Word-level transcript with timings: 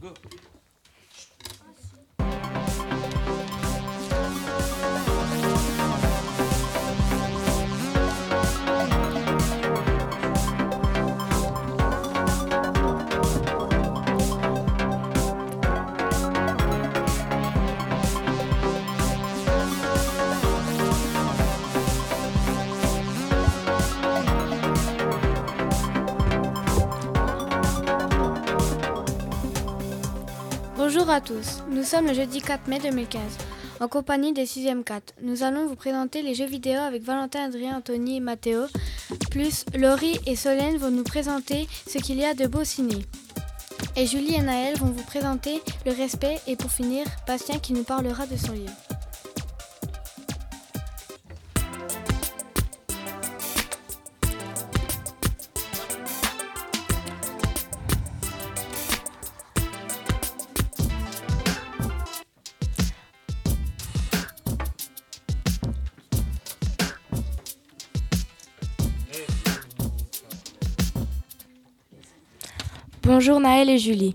Go. 0.00 0.14
Tous, 31.20 31.62
nous 31.70 31.82
sommes 31.82 32.06
le 32.06 32.14
jeudi 32.14 32.40
4 32.40 32.68
mai 32.68 32.78
2015, 32.78 33.20
en 33.80 33.88
compagnie 33.88 34.32
des 34.32 34.44
6e 34.44 34.84
4. 34.84 35.14
Nous 35.22 35.42
allons 35.42 35.66
vous 35.66 35.74
présenter 35.74 36.22
les 36.22 36.34
jeux 36.34 36.46
vidéo 36.46 36.78
avec 36.78 37.02
Valentin, 37.02 37.44
Adrien, 37.44 37.78
Anthony 37.78 38.16
et 38.16 38.20
Mathéo, 38.20 38.66
plus 39.30 39.64
Laurie 39.74 40.18
et 40.26 40.36
Solène 40.36 40.76
vont 40.76 40.90
nous 40.90 41.04
présenter 41.04 41.66
ce 41.88 41.98
qu'il 41.98 42.18
y 42.18 42.24
a 42.24 42.34
de 42.34 42.46
beau 42.46 42.64
ciné. 42.64 43.04
Et 43.96 44.06
Julie 44.06 44.34
et 44.34 44.42
Naël 44.42 44.76
vont 44.76 44.92
vous 44.92 45.04
présenter 45.04 45.60
le 45.86 45.92
respect 45.92 46.38
et 46.46 46.56
pour 46.56 46.70
finir, 46.70 47.04
Bastien 47.26 47.58
qui 47.58 47.72
nous 47.72 47.84
parlera 47.84 48.26
de 48.26 48.36
son 48.36 48.52
livre. 48.52 48.87
Bonjour 73.18 73.40
Naël 73.40 73.68
et 73.68 73.78
Julie. 73.78 74.14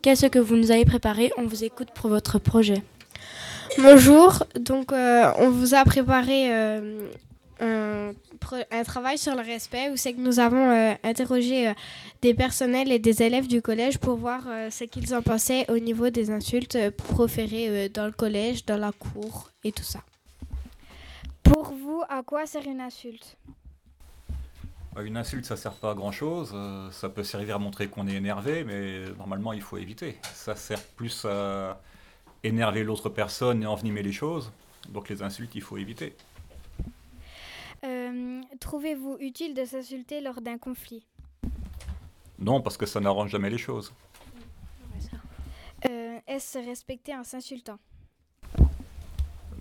Qu'est-ce 0.00 0.26
que 0.26 0.38
vous 0.38 0.54
nous 0.54 0.70
avez 0.70 0.84
préparé 0.84 1.32
On 1.38 1.46
vous 1.48 1.64
écoute 1.64 1.88
pour 1.92 2.08
votre 2.08 2.38
projet. 2.38 2.84
Bonjour, 3.78 4.44
donc 4.60 4.92
euh, 4.92 5.32
on 5.38 5.50
vous 5.50 5.74
a 5.74 5.82
préparé 5.82 6.54
euh, 6.54 7.08
un, 7.60 8.12
travail 8.84 9.18
sur 9.18 9.34
le 9.34 9.40
respect 9.40 9.90
où 9.90 9.96
c'est 9.96 10.12
que 10.12 10.20
nous 10.20 10.38
avons 10.38 10.70
euh, 10.70 10.94
interrogé 11.02 11.66
euh, 11.66 11.72
des 12.22 12.32
personnels 12.32 12.92
et 12.92 13.00
des 13.00 13.24
élèves 13.24 13.48
du 13.48 13.60
collège 13.60 13.98
pour 13.98 14.14
voir 14.14 14.42
euh, 14.46 14.70
ce 14.70 14.84
qu'ils 14.84 15.16
en 15.16 15.22
pensaient 15.22 15.68
au 15.68 15.80
niveau 15.80 16.08
des 16.08 16.30
insultes 16.30 16.76
euh, 16.76 16.92
proférées 16.92 17.68
euh, 17.68 17.88
dans 17.88 18.06
le 18.06 18.12
collège, 18.12 18.64
dans 18.64 18.78
la 18.78 18.92
cour 18.92 19.50
et 19.64 19.72
tout 19.72 19.82
ça. 19.82 19.98
Pour 21.42 21.72
vous, 21.72 22.04
à 22.08 22.22
quoi 22.22 22.46
sert 22.46 22.68
une 22.68 22.80
insulte? 22.80 23.36
Une 25.04 25.16
insulte, 25.16 25.44
ça 25.44 25.56
sert 25.56 25.74
pas 25.74 25.92
à 25.92 25.94
grand 25.94 26.12
chose. 26.12 26.54
ça 26.92 27.08
peut 27.08 27.22
servir 27.22 27.56
à 27.56 27.58
montrer 27.58 27.88
qu'on 27.88 28.06
est 28.08 28.14
énervé, 28.14 28.64
mais 28.64 29.04
normalement, 29.16 29.52
il 29.52 29.62
faut 29.62 29.76
éviter. 29.78 30.18
Ça 30.34 30.56
sert 30.56 30.82
plus 30.82 31.24
à 31.24 31.80
énerver 32.42 32.84
l'autre 32.84 33.08
personne 33.08 33.62
et 33.62 33.66
envenimer 33.66 34.02
les 34.02 34.12
choses. 34.12 34.50
Donc 34.88 35.08
les 35.08 35.22
insultes, 35.22 35.54
il 35.54 35.62
faut 35.62 35.76
éviter. 35.76 36.16
Euh, 37.84 38.40
Trouvez-vous 38.60 39.18
utile 39.20 39.54
de 39.54 39.64
s'insulter 39.64 40.20
lors 40.20 40.40
d'un 40.40 40.58
conflit? 40.58 41.04
Non, 42.38 42.60
parce 42.60 42.76
que 42.76 42.86
ça 42.86 43.00
n'arrange 43.00 43.30
jamais 43.30 43.50
les 43.50 43.58
choses. 43.58 43.92
Euh, 45.88 46.18
Est-ce 46.26 46.58
se 46.58 46.66
respecter 46.66 47.14
en 47.14 47.22
s'insultant? 47.24 47.78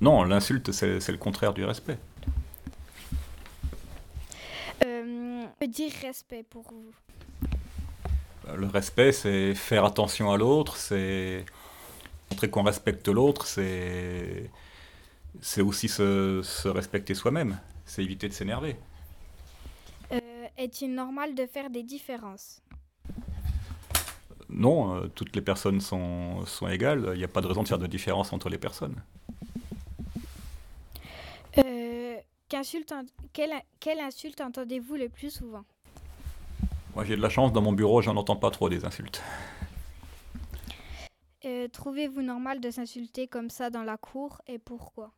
Non, 0.01 0.23
l'insulte, 0.23 0.71
c'est 0.71 0.99
c'est 0.99 1.11
le 1.11 1.17
contraire 1.17 1.53
du 1.53 1.63
respect. 1.63 1.97
euh, 4.83 5.45
que 5.59 5.65
veut 5.65 5.66
dire 5.77 5.93
respect 6.01 6.43
pour 6.43 6.63
vous 6.71 6.91
Euh, 8.47 8.55
Le 8.55 8.67
respect, 8.67 9.11
c'est 9.11 9.55
faire 9.55 9.85
attention 9.85 10.31
à 10.31 10.37
l'autre, 10.37 10.77
c'est 10.77 11.45
montrer 12.31 12.49
qu'on 12.49 12.63
respecte 12.63 13.07
l'autre, 13.07 13.45
c'est 13.47 14.51
c'est 15.41 15.61
aussi 15.61 15.87
se, 15.89 16.41
se 16.43 16.67
respecter 16.69 17.15
soi-même, 17.15 17.59
c'est 17.85 18.03
éviter 18.03 18.27
de 18.29 18.33
s'énerver. 18.33 18.77
Euh, 20.11 20.47
Est-il 20.57 20.93
normal 20.93 21.35
de 21.35 21.45
faire 21.45 21.69
des 21.69 21.83
différences? 21.83 22.61
Non, 24.49 24.95
euh, 24.95 25.07
toutes 25.07 25.35
les 25.35 25.41
personnes 25.41 25.81
sont, 25.81 26.45
sont 26.45 26.67
égales, 26.67 27.11
il 27.13 27.17
n'y 27.17 27.23
a 27.23 27.27
pas 27.27 27.41
de 27.41 27.47
raison 27.47 27.63
de 27.63 27.67
faire 27.67 27.79
de 27.79 27.87
différence 27.87 28.31
entre 28.33 28.49
les 28.49 28.57
personnes. 28.57 28.95
Quelle, 32.49 33.51
quelle 33.79 33.99
insulte 33.99 34.41
entendez-vous 34.41 34.95
le 34.95 35.09
plus 35.09 35.31
souvent? 35.31 35.65
Moi 36.95 37.03
j'ai 37.03 37.15
de 37.15 37.21
la 37.21 37.29
chance, 37.29 37.51
dans 37.53 37.61
mon 37.61 37.73
bureau, 37.73 38.01
j'en 38.01 38.15
entends 38.15 38.37
pas 38.37 38.51
trop 38.51 38.69
des 38.69 38.85
insultes. 38.85 39.21
Euh, 41.45 41.67
Trouvez-vous 41.67 42.21
normal 42.21 42.59
de 42.59 42.71
s'insulter 42.71 43.27
comme 43.27 43.49
ça 43.49 43.69
dans 43.69 43.83
la 43.83 43.97
cour 43.97 44.41
et 44.47 44.57
pourquoi? 44.57 45.11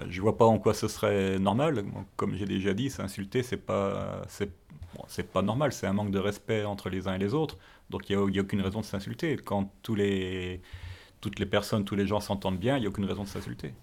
Euh, 0.00 0.06
Je 0.08 0.20
vois 0.20 0.36
pas 0.38 0.46
en 0.46 0.58
quoi 0.58 0.72
ce 0.72 0.88
serait 0.88 1.38
normal. 1.38 1.84
Comme 2.16 2.34
j'ai 2.34 2.46
déjà 2.46 2.72
dit, 2.74 2.90
s'insulter, 2.90 3.42
c'est 3.42 3.58
pas, 3.58 4.22
c'est, 4.28 4.50
bon, 4.94 5.04
pas 5.32 5.42
normal. 5.42 5.72
C'est 5.72 5.86
un 5.86 5.92
manque 5.92 6.10
de 6.10 6.18
respect 6.18 6.64
entre 6.64 6.88
les 6.88 7.06
uns 7.08 7.14
et 7.14 7.18
les 7.18 7.34
autres. 7.34 7.58
Donc 7.90 8.08
il 8.08 8.16
n'y 8.16 8.38
a, 8.38 8.42
aucune 8.42 8.60
raison 8.60 8.80
de 8.80 8.86
s'insulter. 8.86 9.36
Quand 9.36 9.70
tous 9.82 9.94
les, 9.94 10.62
toutes 11.20 11.38
les 11.38 11.46
personnes, 11.46 11.84
tous 11.84 11.96
les 11.96 12.06
gens 12.06 12.20
s'entendent 12.20 12.58
bien, 12.58 12.76
il 12.76 12.80
n'y 12.80 12.86
a 12.86 12.88
aucune 12.88 13.04
raison 13.04 13.24
de 13.24 13.28
s'insulter. 13.28 13.74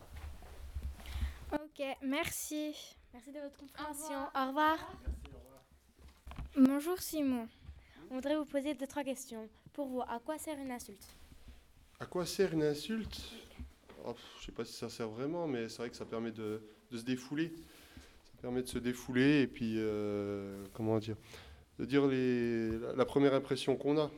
Ok, 1.78 1.86
merci. 2.04 2.74
Merci 3.12 3.32
de 3.34 3.40
votre 3.40 3.58
compréhension. 3.58 4.18
Au 4.34 4.48
revoir. 4.48 4.78
Bonjour 6.56 6.98
Simon. 7.00 7.50
On 8.10 8.16
voudrait 8.16 8.38
vous 8.38 8.46
poser 8.46 8.74
deux, 8.76 8.88
trois 8.88 9.04
questions. 9.04 9.50
Pour 9.74 9.88
vous, 9.88 10.02
à 10.02 10.22
quoi 10.24 10.38
sert 10.38 10.58
une 10.58 10.72
insulte? 10.72 11.06
À 12.00 12.06
quoi 12.06 12.26
sert 12.26 12.54
une 12.54 12.64
insulte? 12.64 13.22
Oh, 14.06 14.16
Je 14.40 14.46
sais 14.46 14.52
pas 14.54 14.64
si 14.64 14.72
ça 14.72 14.88
sert 14.88 15.10
vraiment, 15.10 15.48
mais 15.48 15.68
c'est 15.68 15.80
vrai 15.80 15.90
que 15.90 15.98
ça 15.98 16.06
permet 16.06 16.32
de, 16.32 16.62
de 16.92 16.98
se 16.98 17.04
défouler. 17.04 17.52
Ça 18.24 18.42
permet 18.42 18.62
de 18.62 18.68
se 18.70 18.80
défouler 18.80 19.42
et 19.42 19.48
puis, 19.48 19.74
euh, 19.76 20.66
comment 20.74 20.98
dire, 21.00 21.18
de 21.78 21.84
dire 21.84 22.08
les, 22.08 22.70
la, 22.80 22.94
la 22.94 23.06
première 23.06 23.34
impression 23.34 23.76
qu'on 23.76 23.98
a. 24.00 24.10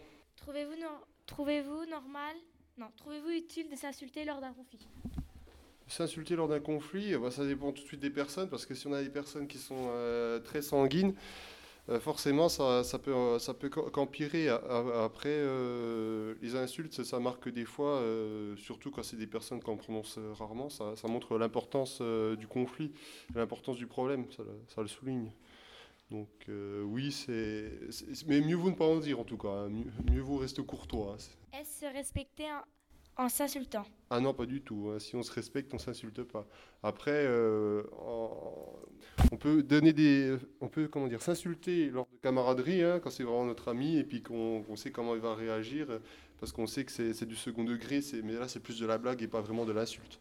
Trouvez-vous 1.26 1.86
normal? 1.86 2.36
Non, 2.78 2.92
trouvez-vous 2.98 3.30
utile 3.30 3.68
de 3.68 3.76
s'insulter 3.76 4.26
lors 4.26 4.42
d'un 4.42 4.54
conflit? 4.54 4.88
S'insulter 5.88 6.36
lors 6.36 6.48
d'un 6.50 6.60
conflit, 6.60 7.14
euh, 7.14 7.20
bah, 7.20 7.32
ça 7.32 7.46
dépend 7.46 7.72
tout 7.72 7.82
de 7.82 7.88
suite 7.88 8.02
des 8.02 8.10
personnes, 8.10 8.50
parce 8.50 8.66
que 8.66 8.74
si 8.74 8.88
on 8.88 8.94
a 8.94 9.02
des 9.02 9.10
personnes 9.10 9.48
qui 9.48 9.58
sont 9.58 9.88
euh, 9.90 10.40
très 10.40 10.62
sanguines, 10.62 11.14
euh, 11.90 12.00
forcément 12.02 12.50
ça, 12.50 12.84
ça 12.84 13.00
peut, 13.00 13.40
ça 13.40 13.54
peut 13.54 13.70
qu'empirer. 13.70 14.50
Après, 14.50 15.42
les 16.42 16.56
insultes, 16.56 17.02
ça, 17.04 17.20
marque 17.20 17.48
des 17.48 17.64
fois, 17.64 18.02
surtout 18.58 18.92
quand 18.92 19.04
c'est 19.04 19.16
des 19.16 19.28
personnes 19.28 19.62
qu'on 19.62 19.78
prononce 19.78 20.20
rarement, 20.38 20.70
ça, 20.70 20.94
montre 21.08 21.38
l'importance 21.38 22.02
du 22.38 22.48
conflit, 22.48 22.92
l'importance 23.34 23.78
du 23.78 23.88
problème, 23.88 24.26
ça, 24.68 24.82
le- 24.82 24.88
souligne. 24.90 25.32
Donc 26.12 26.30
oui, 26.50 27.14
c'est, 27.14 27.72
mais 28.28 28.42
mieux 28.42 28.56
vous 28.56 28.70
ne 28.70 28.76
pas 28.76 28.86
en 28.86 28.98
dire 28.98 29.22
en 29.22 29.24
tout 29.24 29.38
cas, 29.38 29.48
hein. 29.48 29.70
mieux, 29.70 29.92
mieux 30.12 30.22
vous 30.22 30.38
rester 30.38 30.62
courtois. 30.66 31.16
hein. 31.18 31.58
Est-ce 31.58 31.80
se 31.80 31.86
respecter 31.86 32.48
en, 33.18 33.30
s'insultant 33.30 33.84
Ah 34.10 34.20
non, 34.20 34.34
pas 34.34 34.46
du 34.46 34.62
tout. 34.62 34.90
hein. 34.94 35.00
Si 35.00 35.16
on 35.16 35.24
se 35.24 35.32
respecte, 35.32 35.74
on 35.74 35.78
s'insulte 35.78 36.24
pas. 36.24 36.46
Après, 36.84 37.12
euh, 37.26 37.84
on 39.32 39.38
peut 39.38 39.64
donner 39.64 39.94
des, 39.94 40.36
on 40.62 40.68
peut 40.68 40.88
comment 40.88 41.08
dire, 41.08 41.22
s'insulter 41.22 41.90
lors 41.90 42.08
de 42.12 42.18
camaraderie 42.22 42.84
hein, 42.84 43.00
quand 43.00 43.10
c'est 43.10 43.24
vraiment 43.24 43.46
notre 43.46 43.68
ami 43.70 43.98
et 43.98 44.04
puis 44.04 44.22
qu'on 44.22 44.64
sait 44.76 44.92
comment 44.92 45.16
il 45.16 45.22
va 45.22 45.34
réagir 45.36 45.88
parce 46.40 46.52
qu'on 46.52 46.68
sait 46.68 46.86
que 46.86 46.92
c'est 46.92 47.26
du 47.26 47.36
second 47.36 47.64
degré. 47.64 48.02
Mais 48.24 48.34
là, 48.34 48.48
c'est 48.48 48.60
plus 48.60 48.80
de 48.80 48.86
la 48.86 48.98
blague 48.98 49.22
et 49.24 49.28
pas 49.28 49.42
vraiment 49.42 49.66
de 49.66 49.72
l'insulte. 49.72 50.20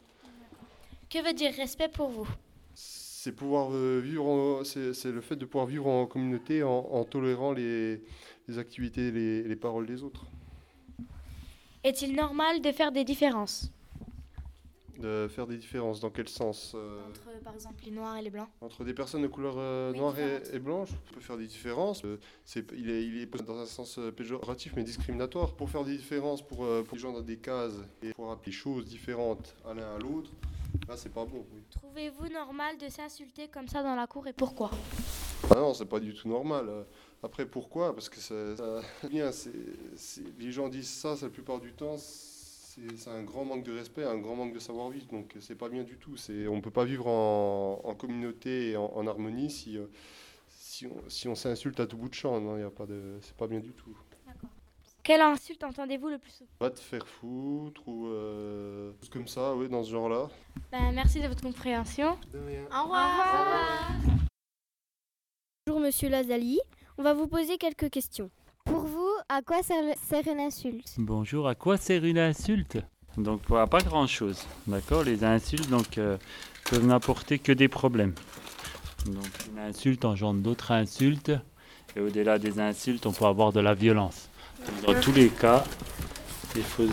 Que 1.10 1.24
veut 1.24 1.34
dire 1.34 1.52
respect 1.54 1.88
pour 1.88 2.08
vous? 2.08 2.28
C'est 2.74 3.32
pouvoir 3.32 3.70
euh, 3.72 4.00
vivre, 4.02 4.62
c'est 4.64 4.94
c'est 4.94 5.10
le 5.10 5.20
fait 5.20 5.36
de 5.36 5.44
pouvoir 5.44 5.66
vivre 5.66 5.86
en 5.88 6.06
communauté 6.06 6.62
en, 6.62 6.70
en 6.70 7.04
tolérant 7.04 7.52
les, 7.52 8.00
les 8.48 8.58
activités, 8.58 9.10
les, 9.10 9.42
les 9.42 9.56
paroles 9.56 9.86
des 9.86 10.02
autres. 10.04 10.26
Est-il 11.86 12.16
normal 12.16 12.60
de 12.60 12.72
faire 12.72 12.90
des 12.90 13.04
différences 13.04 13.70
De 14.98 15.28
faire 15.28 15.46
des 15.46 15.56
différences. 15.56 16.00
Dans 16.00 16.10
quel 16.10 16.28
sens 16.28 16.72
euh, 16.74 16.98
Entre 17.08 17.40
par 17.44 17.54
exemple 17.54 17.76
les 17.84 17.92
noirs 17.92 18.16
et 18.16 18.22
les 18.22 18.30
blancs 18.30 18.48
Entre 18.60 18.82
des 18.82 18.92
personnes 18.92 19.22
de 19.22 19.28
couleur 19.28 19.54
euh, 19.56 19.92
Oui, 19.92 19.98
noire 20.00 20.16
et, 20.18 20.58
blanche, 20.58 20.88
on 20.90 21.14
peut 21.14 21.20
faire 21.20 21.36
des 21.36 21.46
différences. 21.46 22.04
Euh, 22.04 22.18
c'est, 22.44 22.72
il, 22.72 22.90
est, 22.90 23.06
il 23.06 23.22
est 23.22 23.42
dans 23.44 23.60
un 23.60 23.66
sens 23.66 24.00
péjoratif 24.16 24.72
mais 24.74 24.82
discriminatoire. 24.82 25.54
Pour 25.54 25.70
faire 25.70 25.84
des 25.84 25.96
différences 25.96 26.42
pour, 26.42 26.64
euh, 26.64 26.82
pour 26.82 26.96
les 26.96 27.02
gens 27.02 27.12
dans 27.12 27.20
des 27.20 27.36
cases 27.36 27.74
et 28.02 28.12
pour 28.14 28.32
appeler 28.32 28.50
des 28.50 28.58
choses 28.58 28.84
différentes 28.86 29.54
à 29.64 29.72
l'un 29.72 29.94
à 29.94 29.98
l'autre, 30.00 30.32
là 30.88 30.96
c'est 30.96 31.14
pas 31.14 31.24
bon. 31.24 31.46
oui. 31.54 31.62
Trouvez-vous 31.70 32.26
normal 32.32 32.78
de 32.78 32.88
s'insulter 32.88 33.46
comme 33.46 33.68
ça 33.68 33.84
dans 33.84 33.94
la 33.94 34.08
cour 34.08 34.26
et 34.26 34.32
pourquoi? 34.32 34.72
Ah 35.50 35.54
non, 35.60 35.74
c'est 35.74 35.86
pas 35.86 36.00
du 36.00 36.12
tout 36.14 36.28
normal. 36.28 36.68
Après, 37.22 37.46
pourquoi? 37.46 37.94
Parce 37.94 38.08
que 38.08 38.20
ça, 38.20 38.56
ça- 38.56 38.80
bien, 39.08 39.30
les 40.38 40.52
gens 40.52 40.68
disent 40.68 40.90
ça, 40.90 41.14
la 41.22 41.28
plupart 41.28 41.60
du 41.60 41.72
temps, 41.72 41.96
c'est 41.98 43.08
un 43.10 43.22
grand 43.22 43.44
manque 43.44 43.64
de 43.64 43.72
respect, 43.72 44.04
un 44.04 44.18
grand 44.18 44.36
manque 44.36 44.52
de 44.52 44.58
savoir-vivre. 44.58 45.06
Donc, 45.10 45.34
c'est 45.40 45.54
pas 45.54 45.68
bien 45.68 45.82
du 45.82 45.96
tout. 45.96 46.14
On 46.48 46.56
ne 46.56 46.60
peut 46.60 46.70
pas 46.70 46.84
vivre 46.84 47.06
en, 47.06 47.80
en 47.84 47.94
communauté 47.94 48.70
et 48.70 48.76
en, 48.76 48.86
en 48.94 49.06
harmonie 49.06 49.50
si, 49.50 49.78
si 50.50 50.86
on, 50.86 51.08
si 51.08 51.28
on 51.28 51.34
s'insulte 51.34 51.80
à 51.80 51.86
tout 51.86 51.96
bout 51.96 52.08
de 52.08 52.14
champ. 52.14 52.40
Non, 52.40 52.58
y 52.58 52.62
a 52.62 52.70
pas 52.70 52.86
de, 52.86 53.18
c'est 53.22 53.36
pas 53.36 53.46
bien 53.46 53.60
du 53.60 53.72
tout. 53.72 53.96
Quelle 55.02 55.20
insulte 55.20 55.62
entendez-vous 55.62 56.08
le 56.08 56.18
plus 56.18 56.32
souvent? 56.32 56.50
Va 56.60 56.68
te 56.68 56.80
faire 56.80 57.06
foutre 57.06 57.86
ou 57.86 58.08
euh, 58.08 58.92
choses 59.00 59.08
comme 59.08 59.28
ça, 59.28 59.54
oui, 59.54 59.68
dans 59.68 59.84
ce 59.84 59.90
genre-là. 59.92 60.28
Ben, 60.72 60.90
Merci 60.92 61.20
de 61.20 61.28
votre 61.28 61.42
compréhension. 61.42 62.18
De 62.32 62.40
rien. 62.40 62.64
Au 62.76 62.82
revoir. 62.82 63.90
Bonjour 65.68 65.80
Monsieur 65.84 66.08
Lazali, 66.08 66.60
on 66.96 67.02
va 67.02 67.12
vous 67.12 67.26
poser 67.26 67.58
quelques 67.58 67.90
questions. 67.90 68.30
Pour 68.66 68.84
vous, 68.84 69.08
à 69.28 69.42
quoi 69.42 69.64
sert, 69.64 69.82
le- 69.82 69.94
sert 70.08 70.22
une 70.32 70.38
insulte? 70.38 70.94
Bonjour, 70.96 71.48
à 71.48 71.56
quoi 71.56 71.76
sert 71.76 72.04
une 72.04 72.20
insulte? 72.20 72.78
Donc 73.16 73.42
pour- 73.42 73.58
à 73.58 73.66
pas 73.66 73.80
grand 73.80 74.06
chose, 74.06 74.46
d'accord? 74.68 75.02
Les 75.02 75.24
insultes 75.24 75.68
donc 75.68 75.98
euh, 75.98 76.18
peuvent 76.70 76.86
n'apporter 76.86 77.40
que 77.40 77.50
des 77.50 77.66
problèmes. 77.66 78.14
Donc 79.06 79.26
une 79.50 79.58
insulte 79.58 80.04
engendre 80.04 80.40
d'autres 80.40 80.70
insultes 80.70 81.32
et 81.96 82.00
au-delà 82.00 82.38
des 82.38 82.60
insultes, 82.60 83.04
on 83.04 83.12
peut 83.12 83.24
avoir 83.24 83.52
de 83.52 83.58
la 83.58 83.74
violence. 83.74 84.28
Donc, 84.84 84.94
dans 84.94 85.00
tous 85.00 85.12
les 85.12 85.30
cas, 85.30 85.64
il 86.54 86.62
faut 86.62 86.86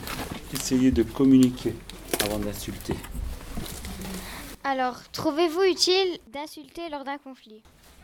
essayer 0.52 0.90
de 0.90 1.04
communiquer 1.04 1.76
avant 2.24 2.40
d'insulter. 2.40 2.96
Alors, 4.64 4.98
trouvez-vous 5.12 5.62
utile 5.62 6.18
d'insulter 6.32 6.90
lors 6.90 7.04
d'un 7.04 7.20
conflit? 7.20 7.62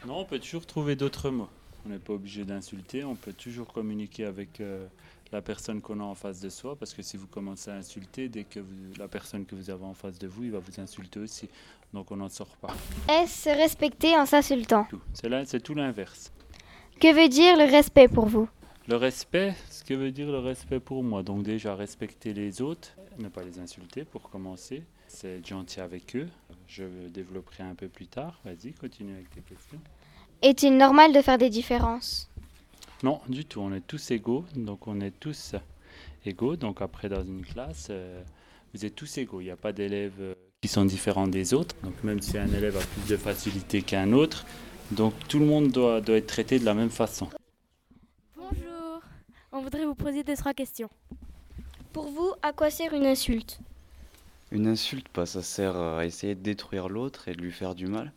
Non, 0.07 0.19
on 0.19 0.25
peut 0.25 0.40
toujours 0.40 0.66
trouver 0.66 0.96
d'autres 0.96 1.30
mots. 1.30 1.50
On 1.86 1.90
n'est 1.90 2.00
pas 2.00 2.13
obligé 2.13 2.44
d'insulter, 2.44 3.04
on 3.04 3.16
peut 3.16 3.34
toujours 3.34 3.72
communiquer 3.72 4.25
avec 4.25 4.60
euh, 4.60 4.86
la 5.31 5.42
personne 5.42 5.81
qu'on 5.81 6.00
a 6.00 6.04
en 6.04 6.16
face 6.16 6.40
de 6.42 6.50
soi, 6.50 6.75
parce 6.75 6.94
que 6.94 7.01
si 7.01 7.16
vous 7.18 7.28
commencez 7.28 7.72
à 7.72 7.75
insulter, 7.75 8.28
dès 8.28 8.44
que 8.44 8.60
vous- 8.60 8.94
la 8.98 9.07
personne 9.07 9.46
que 9.46 9.56
vous 9.56 9.69
avez 9.69 9.86
en 9.86 9.94
face 9.94 10.19
de 10.19 10.28
vous, 10.28 10.44
il 10.44 10.51
va 10.51 10.60
vous 10.60 10.80
insulter 10.81 11.19
aussi. 11.19 11.48
Donc 11.94 12.12
on 12.12 12.18
n'en 12.18 12.30
sort 12.30 12.56
pas. 12.62 12.69
Est-ce 13.10 13.50
respecter 13.50 14.16
en 14.18 14.25
s'insultant? 14.25 14.88
C'est 15.13 15.62
tout 15.63 15.74
l'inverse. 15.74 16.31
Que 17.00 17.13
veut 17.13 17.30
dire 17.30 17.57
le 17.57 17.63
respect 17.63 18.07
pour 18.07 18.25
vous? 18.28 18.48
Le 18.88 18.95
respect, 18.95 19.54
ce 19.69 19.84
que 19.84 19.94
veut 19.94 20.12
dire 20.12 20.28
le 20.31 20.40
respect 20.40 20.80
pour 20.80 21.04
moi? 21.04 21.24
Donc 21.24 21.44
déjà 21.44 21.75
respecter 21.75 22.34
les 22.34 22.62
autres, 22.62 22.90
ne 23.19 23.30
pas 23.30 23.44
les 23.44 23.60
insulter 23.60 24.04
pour 24.04 24.30
commencer. 24.30 24.83
C'est 25.07 25.38
être 25.38 25.48
gentil 25.48 25.80
avec 25.80 26.16
eux. 26.16 26.27
Je 26.68 27.07
développerai 27.10 27.63
un 27.63 27.75
peu 27.75 27.88
plus 27.88 28.07
tard. 28.07 28.39
Vas-y, 28.45 28.74
continue 28.74 29.13
avec 29.13 29.30
tes 29.30 29.42
questions. 29.42 29.80
Est-il 30.42 30.77
normal 30.77 31.13
de 31.13 31.21
faire 31.21 31.38
des 31.38 31.50
différences? 31.50 32.30
Non, 33.04 33.21
du 33.27 33.45
tout. 33.45 33.60
On 33.60 33.74
est 33.74 33.86
tous 33.86 34.12
égaux. 34.12 34.45
Donc, 34.56 34.88
on 34.88 35.01
est 35.01 35.12
tous 35.19 35.56
égaux. 36.25 36.56
Donc, 36.56 36.81
après, 36.81 37.10
dans 37.10 37.24
une 37.24 37.45
classe, 37.45 37.88
euh, 37.89 38.21
vous 38.74 38.86
êtes 38.86 38.95
tous 38.95 39.18
égaux. 39.18 39.42
Il 39.42 39.45
n'y 39.45 39.51
a 39.51 39.57
pas 39.57 39.74
d'élèves 39.74 40.19
euh, 40.19 40.33
qui 40.62 40.68
sont 40.68 40.86
différents 40.86 41.27
des 41.27 41.54
autres. 41.54 41.75
Donc, 41.83 42.04
même 42.04 42.21
si 42.21 42.38
un 42.38 42.48
élève 42.48 42.77
a 42.77 42.81
plus 42.81 43.10
de 43.10 43.18
facilité 43.18 43.81
qu'un 43.81 44.13
autre, 44.13 44.45
donc 44.92 45.13
tout 45.27 45.39
le 45.39 45.45
monde 45.45 45.71
doit, 45.71 46.01
doit 46.01 46.18
être 46.18 46.27
traité 46.27 46.60
de 46.60 46.66
la 46.66 46.74
même 46.74 46.89
façon. 46.89 47.30
Bonjour. 48.36 49.01
On 49.51 49.62
voudrait 49.62 49.86
vous 49.86 49.95
poser 49.95 50.24
deux, 50.24 50.36
trois 50.36 50.54
questions. 50.54 50.89
Pour 51.94 52.07
vous, 52.07 52.33
à 52.41 52.53
quoi 52.53 52.69
sert 52.69 52.94
une 52.94 53.06
insulte? 53.06 53.59
Une 54.51 54.68
insulte, 54.68 55.07
bah, 55.13 55.25
ça 55.25 55.41
sert 55.41 55.75
à 55.75 56.06
essayer 56.06 56.36
de 56.36 56.41
détruire 56.41 56.89
l'autre 56.89 57.27
et 57.27 57.33
de 57.33 57.41
lui 57.41 57.51
faire 57.51 57.75
du 57.75 57.88
mal. 57.88 58.12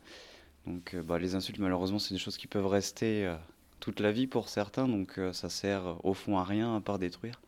Donc 0.66 0.94
euh, 0.94 1.02
bah, 1.02 1.18
les 1.18 1.34
insultes, 1.34 1.58
malheureusement, 1.58 1.98
c'est 1.98 2.14
des 2.14 2.20
choses 2.20 2.36
qui 2.36 2.46
peuvent 2.46 2.66
rester 2.66 3.26
euh, 3.26 3.36
toute 3.80 4.00
la 4.00 4.12
vie 4.12 4.26
pour 4.26 4.48
certains, 4.48 4.86
donc 4.86 5.18
euh, 5.18 5.32
ça 5.32 5.48
sert 5.48 5.86
euh, 5.86 5.94
au 6.04 6.14
fond 6.14 6.38
à 6.38 6.44
rien 6.44 6.76
à 6.76 6.80
part 6.80 6.98
détruire. 6.98 7.40